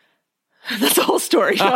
That's 0.80 0.96
the 0.96 1.04
whole 1.04 1.20
story. 1.20 1.58
uh, 1.62 1.76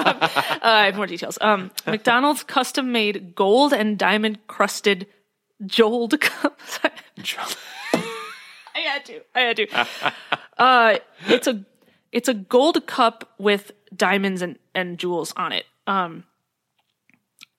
I 0.61 0.85
have 0.87 0.97
more 0.97 1.07
details. 1.07 1.37
Um, 1.39 1.71
McDonald's 1.87 2.43
custom 2.43 2.91
made 2.91 3.35
gold 3.35 3.71
and 3.71 3.97
diamond 3.97 4.45
crusted 4.47 5.07
Jold 5.65 6.19
cup. 6.19 6.59
I 8.75 8.79
had 8.79 9.05
to. 9.05 9.21
I 9.33 9.39
had 9.41 9.57
to. 9.57 9.87
uh, 10.57 10.97
it's 11.27 11.47
a 11.47 11.63
it's 12.11 12.27
a 12.27 12.33
gold 12.33 12.85
cup 12.87 13.31
with 13.37 13.71
diamonds 13.95 14.41
and, 14.41 14.57
and 14.73 14.97
jewels 14.97 15.33
on 15.37 15.51
it. 15.51 15.65
Um, 15.85 16.23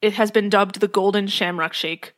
it 0.02 0.14
has 0.14 0.30
been 0.30 0.50
dubbed 0.50 0.80
the 0.80 0.88
Golden 0.88 1.28
Shamrock 1.28 1.72
Shake. 1.72 2.12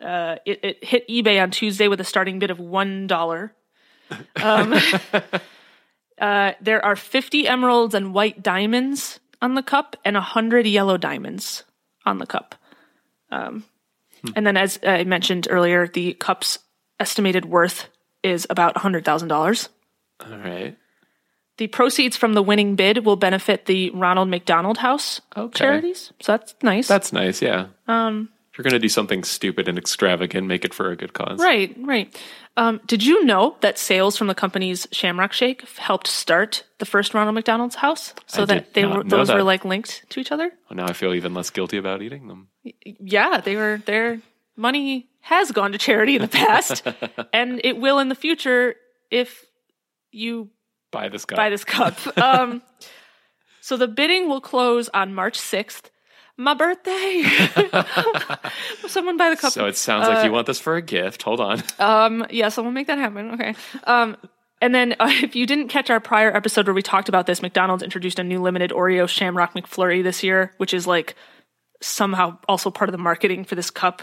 Uh, 0.00 0.36
it, 0.46 0.60
it 0.62 0.84
hit 0.84 1.08
eBay 1.08 1.42
on 1.42 1.50
Tuesday 1.50 1.88
with 1.88 2.00
a 2.00 2.04
starting 2.04 2.38
bid 2.38 2.50
of 2.50 2.60
one 2.60 3.08
dollar. 3.08 3.52
Um, 4.36 4.74
uh, 6.20 6.52
there 6.60 6.84
are 6.84 6.96
fifty 6.96 7.48
emeralds 7.48 7.94
and 7.94 8.14
white 8.14 8.42
diamonds 8.42 9.18
on 9.42 9.54
the 9.54 9.62
cup, 9.62 9.96
and 10.04 10.16
hundred 10.16 10.66
yellow 10.66 10.96
diamonds 10.96 11.64
on 12.06 12.18
the 12.18 12.26
cup. 12.26 12.54
Um, 13.30 13.64
and 14.34 14.46
then, 14.46 14.56
as 14.56 14.78
I 14.84 15.04
mentioned 15.04 15.48
earlier, 15.50 15.86
the 15.86 16.14
cup's 16.14 16.58
estimated 17.00 17.44
worth 17.44 17.88
is 18.22 18.46
about 18.48 18.76
hundred 18.76 19.04
thousand 19.04 19.28
dollars. 19.28 19.68
All 20.20 20.38
right. 20.38 20.76
The 21.58 21.66
proceeds 21.66 22.16
from 22.16 22.32
the 22.34 22.42
winning 22.42 22.74
bid 22.76 23.04
will 23.04 23.16
benefit 23.16 23.66
the 23.66 23.90
Ronald 23.90 24.28
McDonald 24.28 24.78
House 24.78 25.20
Okay. 25.36 25.58
charities. 25.58 26.12
So 26.20 26.32
that's 26.32 26.54
nice. 26.62 26.88
That's 26.88 27.12
nice. 27.12 27.42
Yeah. 27.42 27.66
Um, 27.86 28.30
if 28.52 28.58
you're 28.58 28.64
gonna 28.64 28.78
do 28.80 28.88
something 28.88 29.22
stupid 29.24 29.68
and 29.68 29.76
extravagant, 29.78 30.46
make 30.46 30.64
it 30.64 30.72
for 30.74 30.90
a 30.90 30.96
good 30.96 31.12
cause. 31.12 31.38
right, 31.40 31.74
right. 31.78 32.16
Um, 32.56 32.80
did 32.86 33.04
you 33.04 33.24
know 33.24 33.56
that 33.60 33.78
sales 33.78 34.16
from 34.16 34.26
the 34.26 34.34
company's 34.34 34.88
Shamrock 34.90 35.32
Shake 35.32 35.62
helped 35.78 36.08
start 36.08 36.64
the 36.78 36.84
first 36.86 37.14
Ronald 37.14 37.34
McDonald's 37.36 37.76
house, 37.76 38.14
so 38.26 38.42
I 38.42 38.46
that 38.46 38.74
they 38.74 38.84
were 38.84 39.04
those 39.04 39.30
were 39.30 39.44
like 39.44 39.64
linked 39.64 40.04
to 40.10 40.18
each 40.20 40.32
other? 40.32 40.50
Well, 40.68 40.76
now 40.76 40.86
I 40.86 40.92
feel 40.92 41.14
even 41.14 41.34
less 41.34 41.50
guilty 41.50 41.76
about 41.76 42.02
eating 42.02 42.26
them. 42.26 42.48
Yeah, 42.84 43.40
they 43.40 43.54
were. 43.54 43.80
Their 43.86 44.20
money 44.56 45.08
has 45.20 45.52
gone 45.52 45.70
to 45.72 45.78
charity 45.78 46.16
in 46.16 46.22
the 46.22 46.26
past, 46.28 46.82
and 47.32 47.60
it 47.62 47.76
will 47.76 48.00
in 48.00 48.08
the 48.08 48.16
future 48.16 48.74
if 49.10 49.44
you 50.10 50.50
Buy 50.90 51.08
this 51.08 51.24
cup. 51.24 51.36
buy 51.36 51.50
this 51.50 51.64
cup. 51.64 51.96
Um, 52.16 52.62
so 53.60 53.76
the 53.76 53.88
bidding 53.88 54.28
will 54.28 54.40
close 54.40 54.88
on 54.94 55.14
March 55.14 55.38
6th. 55.38 55.90
My 56.38 56.54
birthday. 56.54 57.22
someone 58.86 59.16
buy 59.16 59.30
the 59.30 59.36
cup. 59.36 59.52
so 59.52 59.66
it 59.66 59.76
sounds 59.76 60.06
like 60.08 60.24
you 60.24 60.32
want 60.32 60.46
this 60.46 60.60
for 60.60 60.76
a 60.76 60.82
gift. 60.82 61.22
Hold 61.24 61.40
on. 61.40 61.62
um, 61.78 62.26
yeah, 62.30 62.48
someone 62.48 62.74
make 62.74 62.86
that 62.86 62.98
happen. 62.98 63.32
Okay. 63.32 63.54
Um, 63.84 64.16
and 64.62 64.74
then 64.74 64.94
uh, 65.00 65.10
if 65.22 65.36
you 65.36 65.46
didn't 65.46 65.68
catch 65.68 65.90
our 65.90 66.00
prior 66.00 66.34
episode 66.34 66.66
where 66.66 66.74
we 66.74 66.82
talked 66.82 67.08
about 67.08 67.26
this, 67.26 67.42
McDonald's 67.42 67.82
introduced 67.82 68.18
a 68.18 68.24
new 68.24 68.40
limited 68.40 68.70
Oreo 68.70 69.08
Shamrock 69.08 69.54
McFlurry 69.54 70.02
this 70.02 70.22
year, 70.22 70.54
which 70.58 70.72
is 70.72 70.86
like 70.86 71.14
somehow 71.80 72.38
also 72.48 72.70
part 72.70 72.88
of 72.88 72.92
the 72.92 72.98
marketing 72.98 73.44
for 73.44 73.54
this 73.54 73.70
cup. 73.70 74.02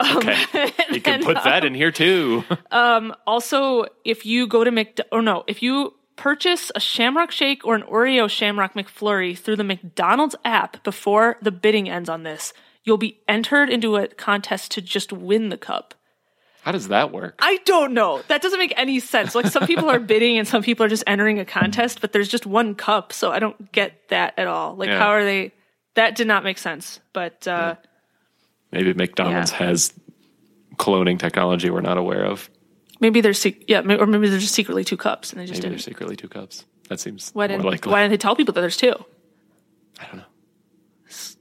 Um, 0.00 0.16
Okay. 0.18 0.34
You 0.90 1.00
can 1.00 1.14
and, 1.14 1.24
put 1.24 1.42
that 1.44 1.64
in 1.64 1.74
here 1.74 1.90
too. 1.92 2.44
also 3.26 3.86
if 4.04 4.26
you 4.26 4.46
go 4.46 4.64
to 4.64 4.70
Mc 4.70 4.98
or 5.12 5.22
no, 5.22 5.44
if 5.46 5.62
you 5.62 5.94
purchase 6.16 6.70
a 6.74 6.80
Shamrock 6.80 7.30
Shake 7.30 7.64
or 7.66 7.74
an 7.74 7.82
Oreo 7.82 8.28
Shamrock 8.28 8.74
McFlurry 8.74 9.36
through 9.36 9.56
the 9.56 9.64
McDonald's 9.64 10.36
app 10.44 10.82
before 10.84 11.36
the 11.42 11.50
bidding 11.50 11.88
ends 11.88 12.08
on 12.08 12.22
this, 12.22 12.52
you'll 12.84 12.98
be 12.98 13.20
entered 13.28 13.70
into 13.70 13.96
a 13.96 14.08
contest 14.08 14.70
to 14.72 14.80
just 14.80 15.12
win 15.12 15.48
the 15.48 15.56
cup. 15.56 15.94
How 16.62 16.72
does 16.72 16.88
that 16.88 17.12
work? 17.12 17.34
I 17.40 17.58
don't 17.66 17.92
know. 17.92 18.22
That 18.28 18.40
doesn't 18.40 18.58
make 18.58 18.72
any 18.76 18.98
sense. 18.98 19.34
Like 19.34 19.46
some 19.48 19.66
people 19.66 19.90
are 19.90 19.98
bidding 20.12 20.38
and 20.38 20.48
some 20.48 20.62
people 20.62 20.86
are 20.86 20.88
just 20.88 21.04
entering 21.06 21.38
a 21.38 21.44
contest, 21.44 22.00
but 22.00 22.12
there's 22.12 22.28
just 22.28 22.46
one 22.46 22.74
cup, 22.74 23.12
so 23.12 23.30
I 23.30 23.38
don't 23.38 23.70
get 23.72 24.08
that 24.08 24.32
at 24.38 24.46
all. 24.46 24.74
Like 24.74 24.88
Yeah. 24.88 24.98
how 24.98 25.08
are 25.08 25.24
they 25.24 25.52
that 25.94 26.16
did 26.16 26.26
not 26.26 26.42
make 26.42 26.58
sense. 26.58 27.00
But 27.12 27.46
uh 27.46 27.76
Maybe 28.72 28.92
McDonald's 28.94 29.52
Yeah. 29.52 29.58
has 29.58 29.92
cloning 30.76 31.18
technology 31.18 31.70
we're 31.70 31.80
not 31.82 31.98
aware 31.98 32.24
of. 32.24 32.48
Maybe 33.00 33.20
there's 33.20 33.38
sec- 33.38 33.68
yeah, 33.68 33.80
or 33.80 34.06
maybe 34.06 34.28
there's 34.28 34.42
just 34.42 34.54
secretly 34.54 34.84
two 34.84 34.96
cups 34.96 35.32
and 35.32 35.40
they 35.40 35.46
just 35.46 35.58
Maybe 35.58 35.62
didn't 35.62 35.72
there's 35.72 35.84
secretly 35.84 36.16
two 36.16 36.28
cups. 36.28 36.64
That 36.88 37.00
seems 37.00 37.30
why 37.32 37.46
didn't 37.46 37.64
likely. 37.64 37.90
why 37.92 38.02
didn't 38.02 38.10
they 38.10 38.18
tell 38.18 38.36
people 38.36 38.52
that 38.54 38.60
there's 38.60 38.76
two? 38.76 38.94
I 40.00 40.06
don't 40.06 40.16
know. 40.16 40.24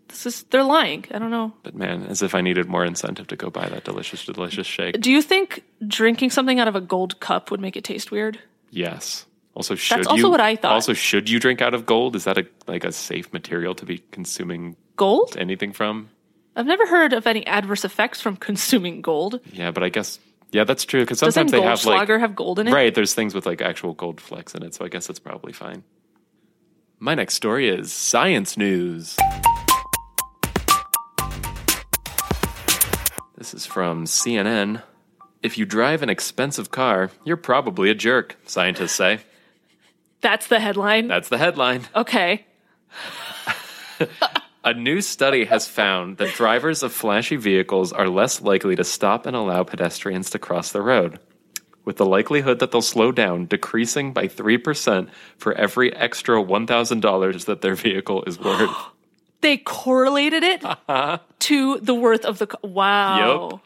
This 0.07 0.25
is 0.27 0.43
they're 0.43 0.63
lying. 0.63 1.05
I 1.11 1.19
don't 1.19 1.31
know. 1.31 1.53
But 1.63 1.75
man, 1.75 2.03
as 2.03 2.21
if 2.21 2.35
I 2.35 2.41
needed 2.41 2.67
more 2.67 2.85
incentive 2.85 3.27
to 3.27 3.35
go 3.35 3.49
buy 3.49 3.67
that 3.67 3.83
delicious, 3.83 4.25
delicious 4.25 4.67
shake. 4.67 4.99
Do 5.01 5.11
you 5.11 5.21
think 5.21 5.63
drinking 5.87 6.29
something 6.29 6.59
out 6.59 6.67
of 6.67 6.75
a 6.75 6.81
gold 6.81 7.19
cup 7.19 7.51
would 7.51 7.59
make 7.59 7.75
it 7.75 7.83
taste 7.83 8.11
weird? 8.11 8.39
Yes. 8.69 9.25
Also, 9.55 9.75
should 9.75 10.07
also 10.07 10.15
you, 10.15 10.29
what 10.29 10.39
I 10.39 10.55
thought. 10.55 10.71
Also, 10.71 10.93
should 10.93 11.29
you 11.29 11.39
drink 11.39 11.61
out 11.61 11.73
of 11.73 11.85
gold? 11.85 12.15
Is 12.15 12.23
that 12.23 12.37
a 12.37 12.47
like 12.67 12.83
a 12.83 12.91
safe 12.91 13.33
material 13.33 13.75
to 13.75 13.85
be 13.85 14.03
consuming 14.11 14.75
Gold? 14.95 15.35
anything 15.37 15.73
from? 15.73 16.09
I've 16.55 16.67
never 16.67 16.85
heard 16.87 17.13
of 17.13 17.25
any 17.27 17.45
adverse 17.47 17.83
effects 17.83 18.21
from 18.21 18.35
consuming 18.37 19.01
gold. 19.01 19.39
Yeah, 19.51 19.71
but 19.71 19.83
I 19.83 19.89
guess 19.89 20.19
yeah, 20.53 20.63
that's 20.63 20.85
true. 20.85 21.01
Because 21.01 21.19
sometimes 21.19 21.51
they 21.51 21.61
have 21.61 21.83
like 21.85 22.07
have 22.07 22.35
gold 22.35 22.59
in 22.59 22.67
it? 22.67 22.73
right. 22.73 22.93
There's 22.93 23.13
things 23.13 23.33
with 23.33 23.45
like 23.45 23.61
actual 23.61 23.93
gold 23.93 24.21
flecks 24.21 24.53
in 24.53 24.63
it, 24.63 24.73
so 24.75 24.85
I 24.85 24.87
guess 24.87 25.07
that's 25.07 25.19
probably 25.19 25.51
fine. 25.51 25.83
My 26.99 27.15
next 27.15 27.33
story 27.33 27.67
is 27.67 27.91
science 27.91 28.55
news. 28.55 29.17
This 33.35 33.53
is 33.53 33.65
from 33.65 34.05
CNN. 34.05 34.83
If 35.41 35.57
you 35.57 35.65
drive 35.65 36.01
an 36.01 36.09
expensive 36.09 36.71
car, 36.71 37.09
you're 37.25 37.35
probably 37.35 37.89
a 37.89 37.95
jerk, 37.95 38.37
scientists 38.45 38.93
say. 38.93 39.19
That's 40.21 40.47
the 40.47 40.61
headline. 40.61 41.07
That's 41.07 41.27
the 41.27 41.37
headline. 41.37 41.81
okay. 41.95 42.45
A 44.65 44.73
new 44.73 45.01
study 45.01 45.43
has 45.45 45.67
found 45.67 46.17
that 46.17 46.35
drivers 46.35 46.83
of 46.83 46.93
flashy 46.93 47.35
vehicles 47.35 47.91
are 47.91 48.07
less 48.07 48.41
likely 48.41 48.77
to 48.77 48.83
stop 48.85 49.25
and 49.25 49.35
allow 49.35 49.63
pedestrians 49.63 50.29
to 50.29 50.39
cross 50.39 50.71
the 50.71 50.81
road, 50.81 51.19
with 51.83 51.97
the 51.97 52.05
likelihood 52.05 52.59
that 52.59 52.71
they'll 52.71 52.81
slow 52.81 53.11
down 53.11 53.45
decreasing 53.45 54.13
by 54.13 54.27
3% 54.27 55.09
for 55.37 55.53
every 55.53 55.93
extra 55.93 56.41
$1,000 56.41 57.45
that 57.45 57.61
their 57.61 57.75
vehicle 57.75 58.23
is 58.23 58.39
worth. 58.39 58.69
They 59.41 59.57
correlated 59.57 60.41
it 60.41 60.63
to 61.39 61.77
the 61.79 61.93
worth 61.93 62.23
of 62.23 62.39
the 62.39 62.47
ca- 62.47 62.59
wow. 62.61 63.49
Yup. 63.49 63.61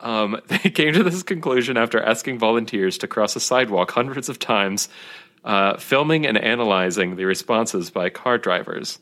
Um, 0.00 0.40
they 0.48 0.68
came 0.68 0.92
to 0.92 1.02
this 1.02 1.22
conclusion 1.22 1.78
after 1.78 1.98
asking 1.98 2.38
volunteers 2.38 2.98
to 2.98 3.08
cross 3.08 3.34
a 3.34 3.40
sidewalk 3.40 3.92
hundreds 3.92 4.28
of 4.28 4.38
times, 4.38 4.90
uh, 5.42 5.78
filming 5.78 6.26
and 6.26 6.36
analyzing 6.36 7.16
the 7.16 7.24
responses 7.24 7.90
by 7.90 8.10
car 8.10 8.36
drivers. 8.36 8.98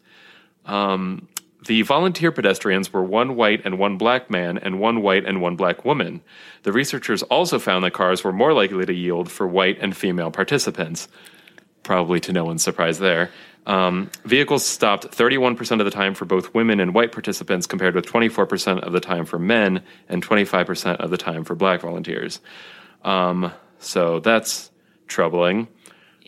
Um, 0.67 1.27
the 1.67 1.83
volunteer 1.83 2.33
pedestrians 2.33 2.93
were 2.93 3.03
one 3.03 3.37
white 3.37 3.63
and 3.65 3.79
one 3.79 3.99
black 3.99 4.31
man, 4.31 4.59
and 4.59 4.81
one 4.81 5.03
white 5.03 5.27
and 5.27 5.43
one 5.43 5.57
black 5.57 5.85
woman. 5.85 6.23
The 6.63 6.73
researchers 6.73 7.23
also 7.25 7.59
found 7.59 7.85
that 7.85 7.93
cars 7.93 8.25
were 8.25 8.33
more 8.33 8.53
likely 8.53 8.87
to 8.87 8.95
yield 8.95 9.31
for 9.31 9.47
white 9.47 9.79
and 9.81 9.97
female 9.97 10.31
participants. 10.31 11.09
Probably 11.83 12.21
to 12.21 12.33
no 12.33 12.45
one's 12.45 12.63
surprise 12.63 12.99
there. 12.99 13.31
Um, 13.67 14.11
vehicles 14.25 14.65
stopped 14.65 15.11
31% 15.11 15.81
of 15.81 15.85
the 15.85 15.91
time 15.91 16.15
for 16.15 16.25
both 16.25 16.55
women 16.55 16.81
and 16.81 16.95
white 16.95 17.13
participants, 17.13 17.67
compared 17.67 17.95
with 17.95 18.07
24% 18.07 18.81
of 18.81 18.93
the 18.93 19.01
time 19.01 19.27
for 19.27 19.39
men 19.39 19.83
and 20.09 20.27
25% 20.27 20.97
of 20.97 21.11
the 21.11 21.19
time 21.19 21.45
for 21.45 21.55
black 21.55 21.83
volunteers. 21.83 22.41
Um, 23.05 23.53
so 23.79 24.21
that's 24.21 24.71
troubling. 25.07 25.69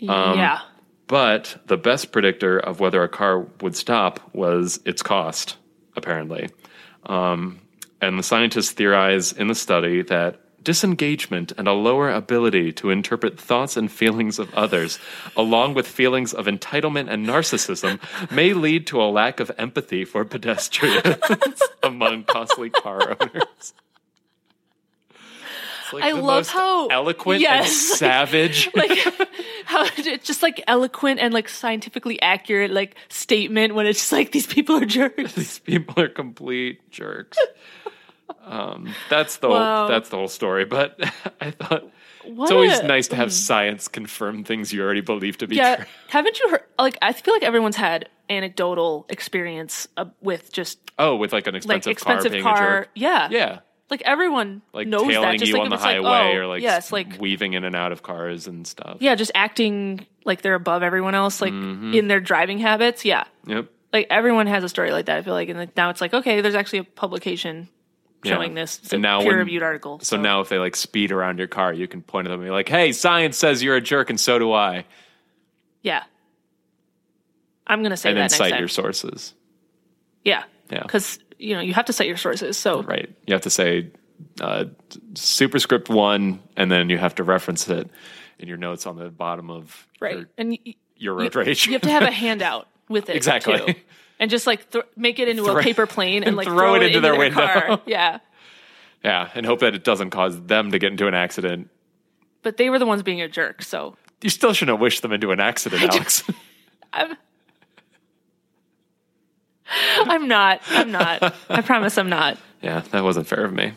Um, 0.09 0.38
yeah. 0.38 0.61
But 1.12 1.61
the 1.66 1.77
best 1.77 2.11
predictor 2.11 2.59
of 2.59 2.81
whether 2.81 3.03
a 3.03 3.09
car 3.09 3.40
would 3.61 3.77
stop 3.77 4.18
was 4.35 4.81
its 4.87 5.03
cost, 5.03 5.59
apparently. 5.94 6.48
Um, 7.05 7.61
and 8.01 8.18
the 8.18 8.22
scientists 8.22 8.70
theorize 8.70 9.31
in 9.31 9.48
the 9.48 9.55
study 9.55 10.01
that 10.05 10.40
disengagement 10.64 11.53
and 11.59 11.68
a 11.68 11.75
lower 11.75 12.11
ability 12.11 12.72
to 12.72 12.88
interpret 12.88 13.38
thoughts 13.38 13.77
and 13.77 13.92
feelings 13.92 14.38
of 14.38 14.55
others, 14.55 14.98
along 15.37 15.75
with 15.75 15.87
feelings 15.87 16.33
of 16.33 16.46
entitlement 16.46 17.11
and 17.11 17.27
narcissism, 17.27 18.01
may 18.31 18.55
lead 18.55 18.87
to 18.87 19.03
a 19.03 19.05
lack 19.05 19.38
of 19.38 19.53
empathy 19.59 20.07
for 20.07 20.25
pedestrians 20.25 21.18
among 21.83 22.25
costly 22.25 22.70
car 22.70 23.18
owners. 23.20 23.75
Like 25.93 26.05
I 26.05 26.13
love 26.13 26.49
how- 26.49 26.89
eloquent 26.89 27.41
Yes. 27.41 27.91
and 27.91 27.99
savage. 27.99 28.71
like 28.75 28.99
how 29.65 29.87
just 30.23 30.43
like 30.43 30.63
eloquent 30.67 31.21
and 31.21 31.33
like 31.35 31.49
scientifically 31.49 32.21
accurate 32.23 32.71
like 32.71 32.97
statement 33.09 33.75
when 33.75 33.87
it's 33.87 33.99
just 34.01 34.13
like 34.13 34.33
these 34.33 34.47
people 34.47 34.77
are 34.77 34.85
jerks. 34.85 35.33
these 35.35 35.59
people 35.59 36.03
are 36.03 36.09
complete 36.09 36.91
jerks. 36.91 37.39
Um, 38.45 38.93
that's 39.09 39.37
the 39.37 39.49
Wow. 39.49 39.81
whole, 39.81 39.89
that's 39.89 40.09
the 40.09 40.17
whole 40.17 40.27
story. 40.29 40.65
But 40.65 40.99
I 41.41 41.51
thought 41.53 41.85
What 42.25 42.45
it's 42.45 42.51
always 42.53 42.79
a- 42.81 42.87
nice 42.87 43.07
to 43.09 43.17
have 43.17 43.33
science 43.33 43.87
confirm 43.89 44.43
things 44.43 44.73
you 44.73 44.83
already 44.83 45.01
believe 45.01 45.39
to 45.39 45.47
be 45.47 45.57
Yeah, 45.57 45.77
true. 45.77 45.85
haven't 46.09 46.41
you 46.41 46.49
heard? 46.51 46.63
Like, 46.79 46.99
I 47.03 47.13
feel 47.13 47.35
like 47.35 47.45
everyone's 47.45 47.77
had 47.77 48.09
anecdotal 48.29 49.07
experience 49.09 49.87
uh, 49.97 50.07
with 50.23 50.53
just 50.53 50.79
Oh, 50.99 51.15
with 51.17 51.33
like 51.33 51.47
an 51.47 51.55
like 51.55 51.59
expensive, 51.59 51.85
car 51.99 52.15
expensive 52.15 52.33
being 52.33 52.43
car. 52.43 52.55
a 52.57 52.81
jerk. 52.83 52.89
Yeah, 52.95 53.29
Yeah, 53.31 53.59
like 53.93 54.03
everyone 54.05 54.63
like 54.73 54.89
knows 54.89 55.03
tailing 55.07 55.23
that. 55.23 55.39
Just 55.39 55.49
you 55.51 55.55
like 55.55 55.63
on 55.65 55.69
the 55.69 55.77
it's 55.77 55.85
like, 55.85 56.03
highway 56.03 56.35
oh, 56.35 56.39
or 56.41 56.47
like 56.47 56.63
yes, 56.63 56.91
like 56.91 57.21
weaving 57.21 57.53
in 57.53 57.63
and 57.63 57.77
out 57.77 57.93
of 57.93 58.03
cars 58.03 58.47
and 58.49 58.67
stuff. 58.67 58.97
yeah, 59.01 59.15
just 59.15 59.31
acting 59.35 60.05
like 60.25 60.43
they're 60.43 60.55
above 60.57 60.83
everyone 60.83 61.15
else, 61.15 61.41
like 61.41 61.53
Mm-hmm. 61.53 61.95
in 61.95 62.09
their 62.09 62.19
driving 62.21 62.59
habits. 62.59 63.05
Yeah, 63.05 63.25
Yep. 63.47 63.67
like 63.93 64.07
everyone 64.11 64.47
has 64.49 64.65
a 64.65 64.69
story 64.69 64.91
like 64.91 65.07
that. 65.07 65.19
I 65.19 65.23
feel 65.23 65.35
like, 65.35 65.49
and 65.49 65.59
like, 65.59 65.77
now 65.77 65.91
it's 65.91 66.01
like 66.01 66.13
okay, 66.15 66.41
there's 66.41 66.55
actually 66.57 66.81
a 66.81 66.85
publication 66.85 67.69
Yeah. 68.25 68.35
showing 68.35 68.55
this. 68.55 68.79
It's 68.83 68.93
And 68.93 69.05
a 69.05 69.09
now 69.09 69.21
peer 69.21 69.37
reviewed 69.39 69.63
article. 69.63 70.01
So 70.01 70.17
now, 70.17 70.41
if 70.41 70.49
they 70.49 70.59
like 70.59 70.75
speed 70.75 71.13
around 71.13 71.39
your 71.39 71.49
car, 71.49 71.73
you 71.73 71.87
can 71.87 72.03
point 72.03 72.27
at 72.27 72.31
them 72.31 72.41
and 72.41 72.47
be 72.49 72.51
like, 72.51 72.69
"Hey, 72.69 72.93
science 72.93 73.37
says 73.37 73.63
you're 73.63 73.77
a 73.77 73.81
jerk, 73.81 74.11
and 74.11 74.19
so 74.19 74.39
do 74.39 74.53
I," 74.53 74.85
yeah, 75.83 76.05
I'm 77.67 77.83
gonna 77.83 77.97
say 77.97 78.11
and 78.11 78.17
that 78.19 78.23
next 78.23 78.37
cite 78.37 78.53
time. 78.53 78.59
your 78.61 78.69
sources. 78.69 79.35
yeah, 80.25 80.45
Yeah. 80.71 80.83
because 80.83 81.19
you 81.43 81.55
know 81.55 81.61
you 81.61 81.75
have 81.75 81.87
to 81.87 81.93
cite 81.93 82.07
your 82.09 82.17
sources. 82.17 82.57
So 82.57 82.83
Right. 82.83 83.15
You 83.27 83.35
have 83.35 83.43
to 83.43 83.51
say 83.51 83.91
uh, 84.41 84.65
superscript 85.15 85.89
one, 85.89 86.41
and 86.57 86.71
then 86.71 86.89
you 86.91 86.99
have 86.99 87.15
to 87.17 87.25
reference 87.25 87.69
it 87.69 87.91
in 88.39 88.49
your 88.49 88.57
notes 88.57 88.87
on 88.87 88.97
the 88.97 89.11
bottom 89.11 89.51
of 89.51 89.87
right, 90.01 90.17
your, 90.19 90.27
and 90.39 90.51
y- 90.65 90.75
your 90.97 91.15
road 91.15 91.35
rage. 91.35 91.67
you 91.67 91.73
have 91.73 91.83
to 91.83 91.91
have 91.91 92.03
a 92.03 92.11
handout 92.25 92.69
with 92.89 93.09
it 93.11 93.17
Exactly. 93.17 93.59
too. 93.59 93.75
and 94.21 94.31
just 94.31 94.47
like 94.47 94.71
th- 94.71 94.85
make 94.97 95.19
it 95.19 95.29
into 95.29 95.45
Throw- 95.45 95.59
a 95.59 95.63
paper 95.63 95.87
plane 95.87 96.25
and 96.25 96.37
like 96.37 96.47
throw 96.47 96.57
throw, 96.57 96.75
it 96.77 96.83
into 96.83 97.01
their 97.01 97.17
window. 97.17 97.47
car. 97.47 97.81
Yeah, 97.87 98.19
yeah, 99.05 99.29
and 99.35 99.45
hope 99.47 99.61
that 99.61 99.75
it 99.75 99.85
doesn't 99.85 100.11
cause 100.11 100.41
them 100.43 100.71
to 100.73 100.79
get 100.79 100.93
into 100.93 101.09
an 101.09 101.15
accident. 101.15 101.69
but 102.43 102.57
they 102.57 102.71
were 102.71 102.79
the 102.79 102.87
ones 102.87 103.03
being 103.03 103.21
a 103.21 103.29
jerk. 103.29 103.63
So 103.63 103.97
You 104.23 104.31
still 104.31 104.53
shouldn't 104.53 104.79
wish 104.81 105.01
them 105.01 105.13
into 105.13 105.31
an 105.33 105.41
accident, 105.41 105.83
Alex. 105.83 106.23
I'm. 106.93 107.17
I'm 109.70 110.29
not. 110.29 110.61
I'm 110.68 110.90
not. 110.90 111.35
I 111.48 111.62
promise 111.62 111.98
I'm 111.98 112.09
not. 112.09 112.38
yeah, 112.61 112.81
that 112.90 113.05
wasn't 113.05 113.27
fair 113.27 113.44
of 113.44 113.53
me. 113.53 113.72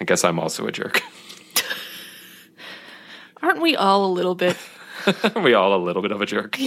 I 0.00 0.04
guess 0.04 0.24
I'm 0.24 0.38
also 0.38 0.66
a 0.66 0.72
jerk. 0.72 1.02
Aren't 3.42 3.60
we 3.60 3.76
all 3.76 4.06
a 4.06 4.12
little 4.12 4.34
bit? 4.34 4.56
Are 5.06 5.32
we 5.42 5.54
all 5.54 5.74
a 5.74 5.82
little 5.82 6.02
bit 6.02 6.12
of 6.12 6.20
a 6.20 6.26
jerk. 6.26 6.58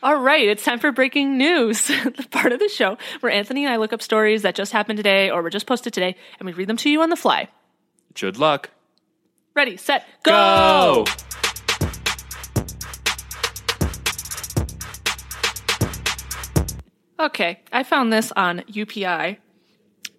All 0.00 0.20
right, 0.20 0.48
it's 0.48 0.64
time 0.64 0.78
for 0.78 0.92
breaking 0.92 1.38
news, 1.38 1.88
the 1.88 2.26
part 2.30 2.52
of 2.52 2.60
the 2.60 2.68
show 2.68 2.98
where 3.20 3.32
Anthony 3.32 3.64
and 3.64 3.74
I 3.74 3.78
look 3.78 3.92
up 3.92 4.00
stories 4.00 4.42
that 4.42 4.54
just 4.54 4.70
happened 4.72 4.96
today 4.96 5.28
or 5.30 5.42
were 5.42 5.50
just 5.50 5.66
posted 5.66 5.92
today, 5.92 6.14
and 6.38 6.46
we 6.46 6.52
read 6.52 6.68
them 6.68 6.76
to 6.78 6.90
you 6.90 7.02
on 7.02 7.10
the 7.10 7.16
fly. 7.16 7.48
Good 8.14 8.38
luck. 8.38 8.70
Ready, 9.54 9.76
set, 9.76 10.06
go! 10.22 11.04
Go. 11.04 11.12
Okay, 17.18 17.60
I 17.72 17.82
found 17.82 18.12
this 18.12 18.32
on 18.32 18.60
UPI. 18.60 19.38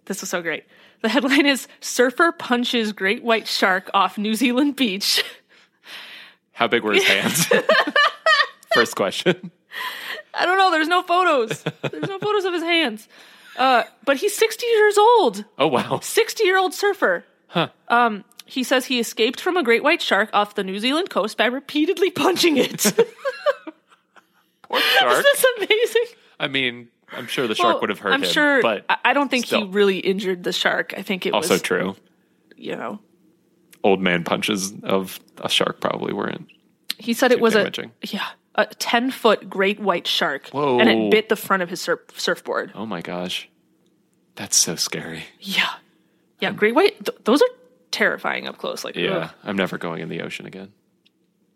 This 0.06 0.24
is 0.24 0.30
so 0.30 0.42
great. 0.42 0.66
The 1.02 1.10
headline 1.10 1.46
is 1.46 1.68
Surfer 1.80 2.32
Punches 2.34 2.92
Great 2.92 3.24
White 3.24 3.48
Shark 3.48 3.90
Off 3.94 4.18
New 4.18 4.36
Zealand 4.36 4.76
Beach. 4.76 5.24
How 6.52 6.68
big 6.68 6.84
were 6.84 6.94
his 6.94 7.08
hands? 7.08 7.46
First 8.74 8.96
question. 8.98 9.52
I 10.34 10.46
don't 10.46 10.58
know, 10.58 10.72
there's 10.72 10.90
no 10.90 11.02
photos. 11.04 11.64
There's 11.90 12.10
no 12.10 12.20
photos 12.20 12.44
of 12.44 12.54
his 12.54 12.64
hands. 12.64 13.08
Uh, 13.58 13.84
but 14.04 14.18
he's 14.18 14.36
60 14.36 14.66
years 14.66 14.98
old. 14.98 15.46
Oh 15.58 15.68
wow. 15.68 16.00
60 16.02 16.44
year 16.44 16.58
old 16.58 16.74
surfer. 16.74 17.24
Um, 17.88 18.26
he 18.46 18.64
says 18.64 18.86
he 18.86 19.00
escaped 19.00 19.40
from 19.40 19.58
a 19.58 19.64
great 19.64 19.84
white 19.84 20.02
shark 20.02 20.30
off 20.34 20.56
the 20.56 20.64
New 20.64 20.80
Zealand 20.80 21.10
coast 21.10 21.38
by 21.38 21.46
repeatedly 21.46 22.12
punching 22.12 22.58
it. 22.58 22.94
Poor 24.64 24.80
shark. 25.00 25.24
That's 25.24 25.46
amazing. 25.58 26.06
I 26.40 26.48
mean, 26.48 26.88
I'm 27.12 27.28
sure 27.28 27.48
the 27.48 27.56
shark 27.56 27.74
Well, 27.76 27.82
would 27.82 27.90
have 27.90 28.00
hurt 28.00 28.14
I'm 28.14 28.24
him. 28.24 28.30
sure. 28.32 28.62
but 28.62 28.86
I, 29.04 29.14
don't 29.14 29.30
think 29.30 29.46
still. 29.48 29.66
he 29.66 29.68
really 29.72 30.00
injured 30.00 30.44
the 30.44 30.54
shark. 30.54 30.94
I 30.98 31.02
think 31.02 31.26
it 31.26 31.34
also 31.34 31.46
was, 31.56 31.62
also 31.62 31.64
true. 31.64 31.96
you 32.56 32.76
know, 32.76 33.00
Old 33.84 34.02
man 34.02 34.24
punches 34.24 34.74
of 34.84 35.20
a 35.38 35.50
shark 35.50 35.80
probably 35.80 36.14
weren't. 36.14 36.48
he 36.98 37.14
said 37.14 37.32
it 37.32 37.40
was 37.40 37.54
damaging. 37.54 37.92
a 38.04 38.08
yeah 38.08 38.28
a 38.56 38.66
10 38.66 39.12
foot 39.12 39.50
great 39.50 39.80
white 39.80 40.06
shark, 40.08 40.50
Whoa. 40.50 40.80
and 40.80 40.90
it 40.90 41.12
bit 41.12 41.30
the 41.30 41.36
front 41.38 41.64
of 41.64 41.70
his 41.70 41.80
surf, 41.80 42.00
surfboard. 42.18 42.72
Oh 42.76 42.86
my 42.86 43.02
gosh. 43.02 43.48
That's 44.36 44.58
so 44.58 44.76
scary. 44.76 45.24
Yeah, 45.40 45.70
yeah, 46.40 46.52
great 46.52 46.76
white. 46.76 47.04
Th- 47.06 47.18
those 47.24 47.42
are 47.42 47.48
terrifying 47.92 48.48
up 48.48 48.58
close. 48.58 48.84
Like, 48.84 48.96
Yeah. 48.96 49.16
ugh. 49.18 49.32
I'm 49.44 49.56
never 49.56 49.78
going 49.78 50.02
in 50.02 50.10
the 50.10 50.22
ocean 50.22 50.46
again. 50.46 50.74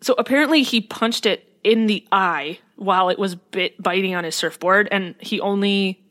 So 0.01 0.15
apparently 0.17 0.63
he 0.63 0.79
punched 0.81 1.25
it 1.25 1.47
in 1.63 1.87
the 1.87 2.05
eye 2.11 2.59
while 2.75 3.09
it 3.09 3.17
was 3.19 3.35
bit 3.35 3.81
biting 3.81 4.15
on 4.15 4.23
his 4.23 4.35
surfboard, 4.35 4.87
and 4.91 5.15
he 5.19 5.39
only 5.39 6.03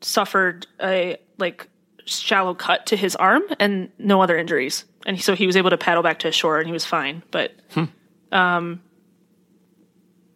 suffered 0.00 0.66
a 0.80 1.16
like 1.38 1.68
shallow 2.04 2.54
cut 2.54 2.86
to 2.86 2.96
his 2.96 3.16
arm 3.16 3.42
and 3.58 3.90
no 3.98 4.22
other 4.22 4.36
injuries. 4.36 4.84
And 5.06 5.20
so 5.20 5.34
he 5.34 5.46
was 5.46 5.56
able 5.56 5.70
to 5.70 5.78
paddle 5.78 6.02
back 6.02 6.20
to 6.20 6.30
shore 6.32 6.58
and 6.58 6.66
he 6.66 6.72
was 6.72 6.84
fine. 6.84 7.22
But 7.30 7.52
um 8.30 8.80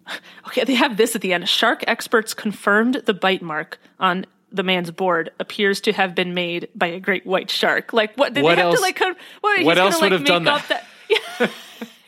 Okay, 0.48 0.64
they 0.64 0.74
have 0.74 0.96
this 0.96 1.14
at 1.14 1.20
the 1.20 1.32
end. 1.32 1.48
Shark 1.48 1.84
experts 1.86 2.34
confirmed 2.34 3.02
the 3.06 3.14
bite 3.14 3.42
mark 3.42 3.78
on 4.00 4.26
the 4.50 4.64
man's 4.64 4.90
board 4.90 5.30
appears 5.38 5.80
to 5.82 5.92
have 5.92 6.14
been 6.16 6.34
made 6.34 6.68
by 6.74 6.88
a 6.88 6.98
great 6.98 7.24
white 7.24 7.50
shark. 7.50 7.92
Like 7.92 8.16
what 8.16 8.34
did 8.34 8.42
What 8.42 8.56
they 8.56 8.62
have 8.62 8.66
else- 8.72 8.76
to 8.80 8.82
like 8.82 8.96
con- 8.96 9.14
what, 9.40 9.64
what 9.64 9.76
gonna, 9.76 9.86
else 9.90 10.00
like, 10.00 10.10
would 10.10 10.12
have 10.12 10.24
done 10.24 10.44
make 10.44 10.54
up 10.54 10.66
that? 10.68 11.50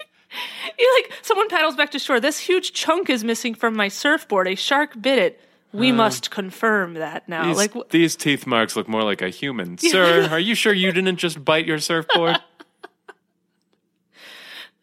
You 0.79 1.03
like 1.03 1.13
someone 1.23 1.49
paddles 1.49 1.77
back 1.77 1.91
to 1.93 1.99
shore. 1.99 2.21
This 2.21 2.39
huge 2.39 2.73
chunk 2.73 3.11
is 3.11 3.25
missing 3.25 3.55
from 3.55 3.77
my 3.77 3.89
surfboard. 3.89 4.49
A 4.49 4.55
shark 4.55 5.01
bit 5.01 5.19
it. 5.19 5.41
We 5.73 5.91
hmm. 5.91 5.97
must 5.97 6.31
confirm 6.31 6.95
that 6.95 7.29
now. 7.29 7.47
These, 7.47 7.57
like 7.57 7.73
wh- 7.73 7.89
these 7.91 8.15
teeth 8.15 8.47
marks 8.47 8.77
look 8.77 8.89
more 8.89 9.03
like 9.03 9.23
a 9.23 9.31
human. 9.31 9.79
Sir, 9.93 10.29
are 10.31 10.39
you 10.39 10.55
sure 10.55 10.73
you 10.73 10.93
didn't 10.93 11.17
just 11.17 11.45
bite 11.45 11.67
your 11.67 11.79
surfboard? 11.79 12.37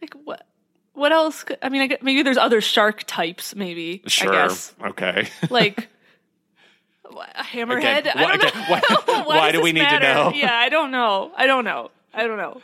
like 0.02 0.14
what? 0.24 0.46
What 0.94 1.12
else? 1.12 1.44
could- 1.44 1.60
I 1.62 1.70
mean, 1.70 1.82
I 1.82 1.88
get, 1.88 2.04
maybe 2.04 2.24
there's 2.24 2.38
other 2.38 2.60
shark 2.60 3.04
types. 3.06 3.56
Maybe 3.56 4.02
Sure. 4.08 4.34
I 4.34 4.48
guess 4.48 4.74
Okay. 4.84 5.30
like 5.50 5.90
a 7.06 7.44
hammerhead. 7.44 8.00
Again, 8.00 8.18
I 8.18 8.24
why- 8.24 8.38
don't 8.38 8.56
know. 8.56 8.60
again, 8.76 9.26
why- 9.26 9.26
why 9.26 9.52
does 9.52 9.60
do 9.60 9.64
we 9.64 9.72
need 9.72 9.88
to 9.88 10.00
know? 10.00 10.32
Yeah, 10.34 10.54
I 10.54 10.70
don't 10.70 10.92
know. 10.92 11.32
I 11.38 11.46
don't 11.46 11.66
know. 11.66 11.92
I 12.14 12.26
don't 12.26 12.38
know. 12.38 12.62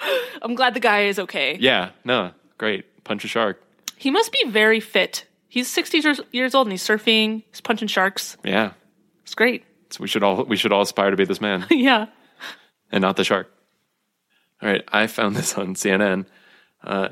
I'm 0.42 0.54
glad 0.54 0.74
the 0.74 0.80
guy 0.80 1.02
is 1.02 1.18
okay. 1.18 1.56
yeah, 1.60 1.90
no, 2.04 2.32
great. 2.58 3.04
Punch 3.04 3.24
a 3.24 3.28
shark. 3.28 3.62
He 3.96 4.10
must 4.10 4.32
be 4.32 4.44
very 4.48 4.80
fit. 4.80 5.26
He's 5.48 5.68
60 5.68 6.20
years, 6.32 6.54
old 6.54 6.66
and 6.66 6.72
he's 6.72 6.86
surfing. 6.86 7.42
He's 7.50 7.60
punching 7.60 7.88
sharks. 7.88 8.36
Yeah. 8.44 8.72
It's 9.22 9.34
great. 9.34 9.64
So 9.90 10.00
we 10.00 10.08
should 10.08 10.22
all 10.22 10.44
we 10.44 10.56
should 10.56 10.72
all 10.72 10.82
aspire 10.82 11.10
to 11.10 11.16
be 11.16 11.24
this 11.24 11.40
man 11.40 11.66
yeah. 11.70 12.06
and 12.92 13.02
not 13.02 13.16
the 13.16 13.24
shark. 13.24 13.52
All 14.62 14.68
right, 14.68 14.84
I 14.88 15.06
found 15.06 15.34
this 15.36 15.56
on 15.58 15.74
CNN. 15.74 16.26
Uh, 16.84 17.08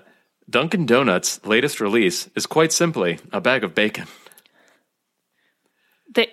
Dunkin' 0.48 0.86
Donuts' 0.86 1.44
latest 1.44 1.80
release 1.80 2.28
is 2.36 2.46
quite 2.46 2.72
simply 2.72 3.18
a 3.32 3.40
bag 3.40 3.64
of 3.64 3.74
bacon. 3.74 4.06
They 6.14 6.32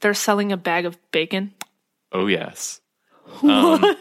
they're 0.00 0.14
selling 0.14 0.52
a 0.52 0.56
bag 0.56 0.86
of 0.86 0.96
bacon. 1.10 1.54
Oh 2.12 2.26
yes. 2.26 2.80
Um, 3.42 3.80
what? 3.80 3.98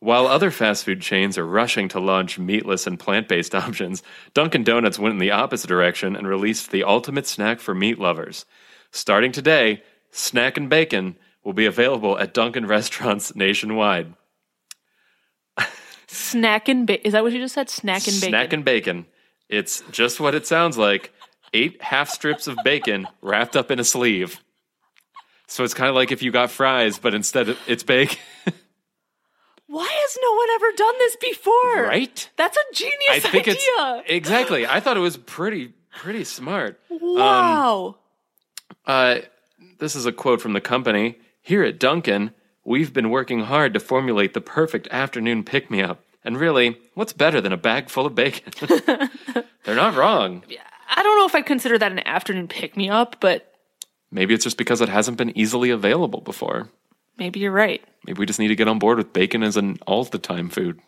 While 0.00 0.28
other 0.28 0.50
fast 0.50 0.84
food 0.84 1.02
chains 1.02 1.36
are 1.36 1.46
rushing 1.46 1.88
to 1.88 2.00
launch 2.00 2.38
meatless 2.38 2.86
and 2.86 2.98
plant 2.98 3.28
based 3.28 3.54
options, 3.54 4.02
Dunkin' 4.34 4.64
Donuts 4.64 4.98
went 4.98 5.12
in 5.12 5.18
the 5.18 5.32
opposite 5.32 5.68
direction 5.68 6.14
and 6.14 6.28
released 6.28 6.70
the 6.70 6.84
ultimate 6.84 7.26
snack 7.26 7.60
for 7.60 7.74
meat 7.74 7.98
lovers. 7.98 8.44
Starting 8.90 9.32
today, 9.32 9.82
Snack 10.10 10.56
and 10.56 10.70
Bacon 10.70 11.16
will 11.44 11.52
be 11.52 11.66
available 11.66 12.18
at 12.18 12.32
Dunkin' 12.34 12.66
restaurants 12.66 13.34
nationwide. 13.34 14.14
Snack 16.08 16.68
and 16.68 16.86
bacon. 16.86 17.04
Is 17.04 17.12
that 17.12 17.22
what 17.22 17.32
you 17.32 17.38
just 17.38 17.54
said? 17.54 17.68
Snack 17.68 18.06
and 18.08 18.16
bacon. 18.16 18.28
Snack 18.30 18.52
and 18.54 18.64
Bacon. 18.64 19.06
It's 19.48 19.82
just 19.90 20.20
what 20.20 20.34
it 20.34 20.46
sounds 20.46 20.78
like 20.78 21.12
eight 21.52 21.82
half 21.82 22.08
strips 22.08 22.46
of 22.46 22.56
bacon 22.64 23.06
wrapped 23.20 23.56
up 23.56 23.70
in 23.70 23.78
a 23.78 23.84
sleeve. 23.84 24.42
So 25.46 25.64
it's 25.64 25.74
kind 25.74 25.88
of 25.88 25.94
like 25.94 26.10
if 26.10 26.22
you 26.22 26.30
got 26.30 26.50
fries, 26.50 26.98
but 26.98 27.14
instead 27.14 27.56
it's 27.66 27.82
bacon, 27.82 28.18
Why 29.68 29.86
has 29.86 30.18
no 30.22 30.32
one 30.34 30.48
ever 30.54 30.72
done 30.76 30.98
this 30.98 31.16
before? 31.16 31.82
right? 31.84 32.30
That's 32.36 32.56
a 32.56 32.74
genius 32.74 33.10
I 33.10 33.20
think 33.20 33.48
idea. 33.48 33.56
it's 33.58 34.10
exactly. 34.10 34.66
I 34.66 34.80
thought 34.80 34.96
it 34.96 35.00
was 35.00 35.16
pretty 35.16 35.72
pretty 35.96 36.24
smart. 36.24 36.80
wow. 36.90 37.96
Uh, 38.86 39.20
this 39.78 39.94
is 39.94 40.06
a 40.06 40.12
quote 40.12 40.40
from 40.40 40.54
the 40.54 40.60
company. 40.60 41.18
Here 41.42 41.62
at 41.62 41.78
Dunkin', 41.78 42.32
we've 42.64 42.92
been 42.92 43.10
working 43.10 43.40
hard 43.40 43.74
to 43.74 43.80
formulate 43.80 44.34
the 44.34 44.40
perfect 44.40 44.88
afternoon 44.90 45.44
pick 45.44 45.70
me 45.70 45.82
up. 45.82 46.02
And 46.24 46.38
really, 46.38 46.78
what's 46.94 47.12
better 47.12 47.40
than 47.40 47.52
a 47.52 47.56
bag 47.56 47.88
full 47.90 48.06
of 48.06 48.14
bacon? 48.14 48.52
They're 49.64 49.74
not 49.76 49.94
wrong. 49.94 50.42
I 50.94 51.02
don't 51.02 51.18
know 51.18 51.26
if 51.26 51.34
I'd 51.34 51.46
consider 51.46 51.78
that 51.78 51.92
an 51.92 52.06
afternoon 52.06 52.48
pick 52.48 52.76
me 52.76 52.88
up, 52.88 53.16
but 53.20 53.52
Maybe 54.10 54.32
it's 54.32 54.44
just 54.44 54.56
because 54.56 54.80
it 54.80 54.88
hasn't 54.88 55.18
been 55.18 55.36
easily 55.36 55.68
available 55.70 56.22
before. 56.22 56.70
Maybe 57.18 57.40
you're 57.40 57.52
right. 57.52 57.82
Maybe 58.06 58.18
we 58.18 58.26
just 58.26 58.38
need 58.38 58.48
to 58.48 58.56
get 58.56 58.68
on 58.68 58.78
board 58.78 58.98
with 58.98 59.12
bacon 59.12 59.42
as 59.42 59.56
an 59.56 59.78
all 59.86 60.04
the 60.04 60.18
time 60.18 60.48
food. 60.48 60.80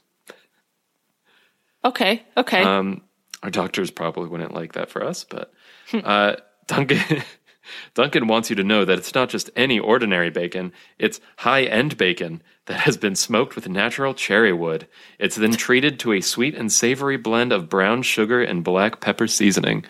Okay. 1.85 2.23
Okay. 2.37 2.63
Um, 2.63 3.03
our 3.43 3.51
doctors 3.51 3.91
probably 3.91 4.29
wouldn't 4.29 4.55
like 4.55 4.75
that 4.75 4.91
for 4.91 5.05
us, 5.05 5.25
but 5.25 5.53
uh, 5.93 6.37
Dunkin' 6.67 7.23
Dunkin' 7.95 8.27
wants 8.27 8.51
you 8.51 8.57
to 8.57 8.65
know 8.65 8.85
that 8.85 8.99
it's 8.99 9.15
not 9.15 9.29
just 9.29 9.51
any 9.57 9.79
ordinary 9.79 10.31
bacon; 10.31 10.73
it's 10.99 11.21
high-end 11.39 11.97
bacon 11.97 12.43
that 12.67 12.81
has 12.81 12.97
been 12.97 13.17
smoked 13.17 13.55
with 13.55 13.69
natural 13.69 14.13
cherry 14.13 14.53
wood. 14.53 14.89
It's 15.19 15.37
then 15.37 15.53
treated 15.53 15.99
to 16.01 16.13
a 16.13 16.21
sweet 16.21 16.55
and 16.55 16.71
savory 16.71 17.17
blend 17.17 17.53
of 17.53 17.71
brown 17.71 18.03
sugar 18.03 18.43
and 18.43 18.63
black 18.63 19.01
pepper 19.01 19.27
seasoning, 19.27 19.85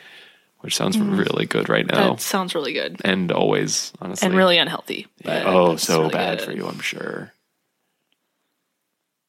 which 0.60 0.76
sounds 0.76 0.98
really 0.98 1.46
good 1.46 1.68
right 1.68 1.86
now, 1.86 2.10
that 2.14 2.20
sounds 2.20 2.54
really 2.54 2.72
good 2.72 3.00
and 3.04 3.30
always 3.32 3.92
honestly, 4.00 4.26
and 4.26 4.36
really 4.36 4.58
unhealthy. 4.58 5.06
But 5.24 5.46
oh, 5.46 5.76
so 5.76 6.00
really 6.02 6.12
bad 6.12 6.38
good. 6.38 6.44
for 6.44 6.52
you, 6.52 6.66
I'm 6.66 6.80
sure. 6.80 7.32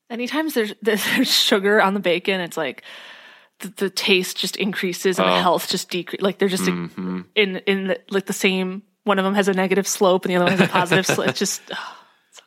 Anytime 0.10 0.50
there's 0.50 0.74
there's 0.82 1.32
sugar 1.32 1.82
on 1.82 1.94
the 1.94 2.00
bacon, 2.00 2.42
it's 2.42 2.58
like 2.58 2.84
the, 3.60 3.70
the 3.70 3.90
taste 3.90 4.38
just 4.38 4.56
increases 4.58 5.20
and 5.20 5.28
Oh. 5.30 5.34
the 5.34 5.42
health 5.42 5.70
just 5.70 5.90
decreases. 5.90 6.24
Like 6.24 6.38
they're 6.40 6.50
just 6.50 6.64
Mm-hmm. 6.64 7.22
in 7.36 7.58
in 7.58 7.88
the, 7.88 8.00
like 8.10 8.26
the 8.26 8.34
same. 8.34 8.84
One 9.04 9.18
of 9.18 9.26
them 9.26 9.34
has 9.34 9.48
a 9.48 9.54
negative 9.54 9.88
slope 9.88 10.26
and 10.26 10.32
the 10.32 10.36
other 10.36 10.46
one 10.46 10.58
has 10.58 10.70
a 10.70 10.72
positive 10.72 11.08
slope. 11.08 11.28
It's 11.30 11.40
just 11.40 11.62
oh, 11.74 11.98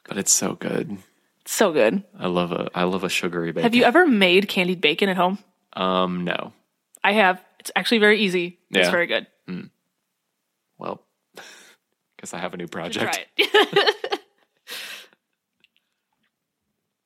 But 0.06 0.18
it's 0.18 0.32
so 0.32 0.54
good. 0.54 0.98
so 1.46 1.72
good. 1.72 2.04
I 2.18 2.26
love 2.28 2.52
a 2.52 2.70
I 2.74 2.84
love 2.84 3.02
a 3.02 3.08
sugary 3.08 3.50
bacon. 3.52 3.62
Have 3.64 3.74
you 3.74 3.84
ever 3.84 4.06
made 4.06 4.46
candied 4.48 4.80
bacon 4.80 5.08
at 5.08 5.16
home? 5.16 5.38
Um, 5.72 6.22
no. 6.24 6.52
I 7.02 7.12
have. 7.12 7.43
It's 7.64 7.70
actually 7.74 7.98
very 7.98 8.20
easy. 8.20 8.58
It's 8.70 8.90
very 8.90 9.06
good. 9.06 9.26
Hmm. 9.48 9.62
Well, 10.78 11.00
guess 12.20 12.34
I 12.34 12.38
have 12.38 12.52
a 12.52 12.58
new 12.58 12.66
project. 12.68 13.18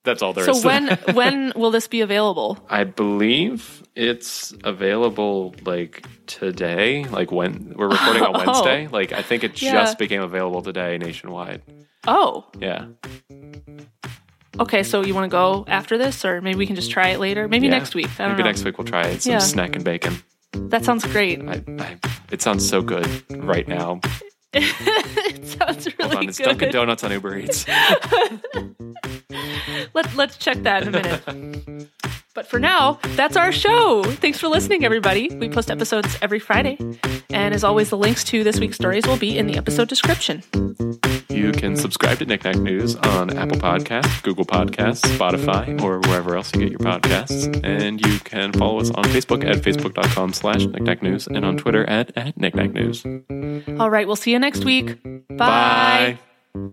That's 0.03 0.21
all 0.21 0.33
there 0.33 0.43
so 0.45 0.51
is. 0.51 0.61
to 0.61 0.67
when 0.67 0.87
when 1.13 1.53
will 1.55 1.71
this 1.71 1.87
be 1.87 2.01
available? 2.01 2.57
I 2.69 2.83
believe 2.83 3.83
it's 3.95 4.53
available 4.65 5.55
like 5.63 6.05
today. 6.25 7.05
Like 7.05 7.31
when 7.31 7.73
we're 7.77 7.87
recording 7.89 8.23
on 8.23 8.35
Oh. 8.35 8.45
Wednesday. 8.45 8.87
Like 8.87 9.13
I 9.13 9.21
think 9.21 9.43
it 9.45 9.61
Yeah. 9.61 9.71
just 9.73 9.97
became 9.97 10.21
available 10.21 10.61
today 10.61 10.97
nationwide. 10.97 11.61
Oh, 12.07 12.45
Yeah. 12.59 12.87
okay. 14.59 14.83
So 14.83 15.03
you 15.05 15.13
want 15.13 15.25
to 15.25 15.29
go 15.35 15.63
after 15.67 15.97
this, 15.97 16.25
or 16.25 16.41
maybe 16.41 16.57
we 16.57 16.65
can 16.67 16.75
just 16.77 16.91
try 16.91 17.09
it 17.09 17.19
later? 17.19 17.47
Maybe 17.47 17.67
Yeah. 17.67 17.71
next 17.77 17.93
week. 17.95 18.09
Maybe 18.19 18.35
know. 18.41 18.43
next 18.43 18.63
week 18.65 18.77
we'll 18.77 18.87
try 18.87 19.03
it. 19.07 19.21
Some 19.21 19.33
Yeah. 19.33 19.39
snack 19.39 19.75
and 19.75 19.85
bacon. 19.85 20.21
That 20.67 20.83
sounds 20.85 21.05
great. 21.05 21.41
I, 21.47 21.63
I, 21.79 21.97
it 22.31 22.41
sounds 22.41 22.67
so 22.67 22.81
good 22.81 23.07
right 23.43 23.67
now. 23.67 23.99
it 24.53 25.47
sounds 25.47 25.85
Hold 25.85 25.99
really 25.99 26.17
on, 26.17 26.29
it's 26.29 26.37
good. 26.37 26.45
Dunkin' 26.45 26.71
Donuts 26.71 27.03
on 27.03 27.11
Uber 27.11 27.37
Eats. 27.37 27.65
Let, 29.93 30.15
let's 30.15 30.37
check 30.37 30.57
that 30.63 30.83
in 30.83 30.89
a 30.89 30.91
minute. 30.91 31.89
But 32.35 32.47
for 32.47 32.59
now, 32.59 32.99
that's 33.15 33.35
our 33.35 33.51
show. 33.51 34.03
Thanks 34.03 34.39
for 34.39 34.47
listening, 34.47 34.85
everybody. 34.85 35.29
We 35.35 35.49
post 35.49 35.69
episodes 35.71 36.17
every 36.21 36.39
Friday. 36.39 36.77
And 37.29 37.53
as 37.53 37.63
always, 37.63 37.89
the 37.89 37.97
links 37.97 38.23
to 38.25 38.43
this 38.43 38.59
week's 38.59 38.75
stories 38.75 39.05
will 39.05 39.17
be 39.17 39.37
in 39.37 39.47
the 39.47 39.57
episode 39.57 39.87
description. 39.87 40.43
You 41.39 41.53
can 41.53 41.77
subscribe 41.77 42.19
to 42.19 42.25
Knick 42.25 42.43
Knack 42.43 42.57
News 42.57 42.97
on 42.97 43.37
Apple 43.37 43.57
Podcasts, 43.57 44.21
Google 44.23 44.45
Podcasts, 44.45 45.05
Spotify, 45.17 45.81
or 45.81 45.99
wherever 46.01 46.35
else 46.35 46.53
you 46.53 46.59
get 46.59 46.69
your 46.69 46.79
podcasts. 46.79 47.63
And 47.63 48.05
you 48.05 48.19
can 48.19 48.51
follow 48.51 48.81
us 48.81 48.91
on 48.91 49.05
Facebook 49.05 49.49
at 49.49 49.63
facebook.com 49.63 50.33
slash 50.33 50.65
Knick 50.65 51.01
News 51.01 51.27
and 51.27 51.45
on 51.45 51.55
Twitter 51.55 51.89
at, 51.89 52.11
at 52.17 52.35
Knick 52.37 52.55
Knack 52.55 52.73
News. 52.73 53.05
All 53.79 53.89
right, 53.89 54.05
we'll 54.05 54.17
see 54.17 54.31
you 54.31 54.39
next 54.39 54.65
week. 54.65 55.01
Bye. 55.29 56.17
Bye. 56.53 56.69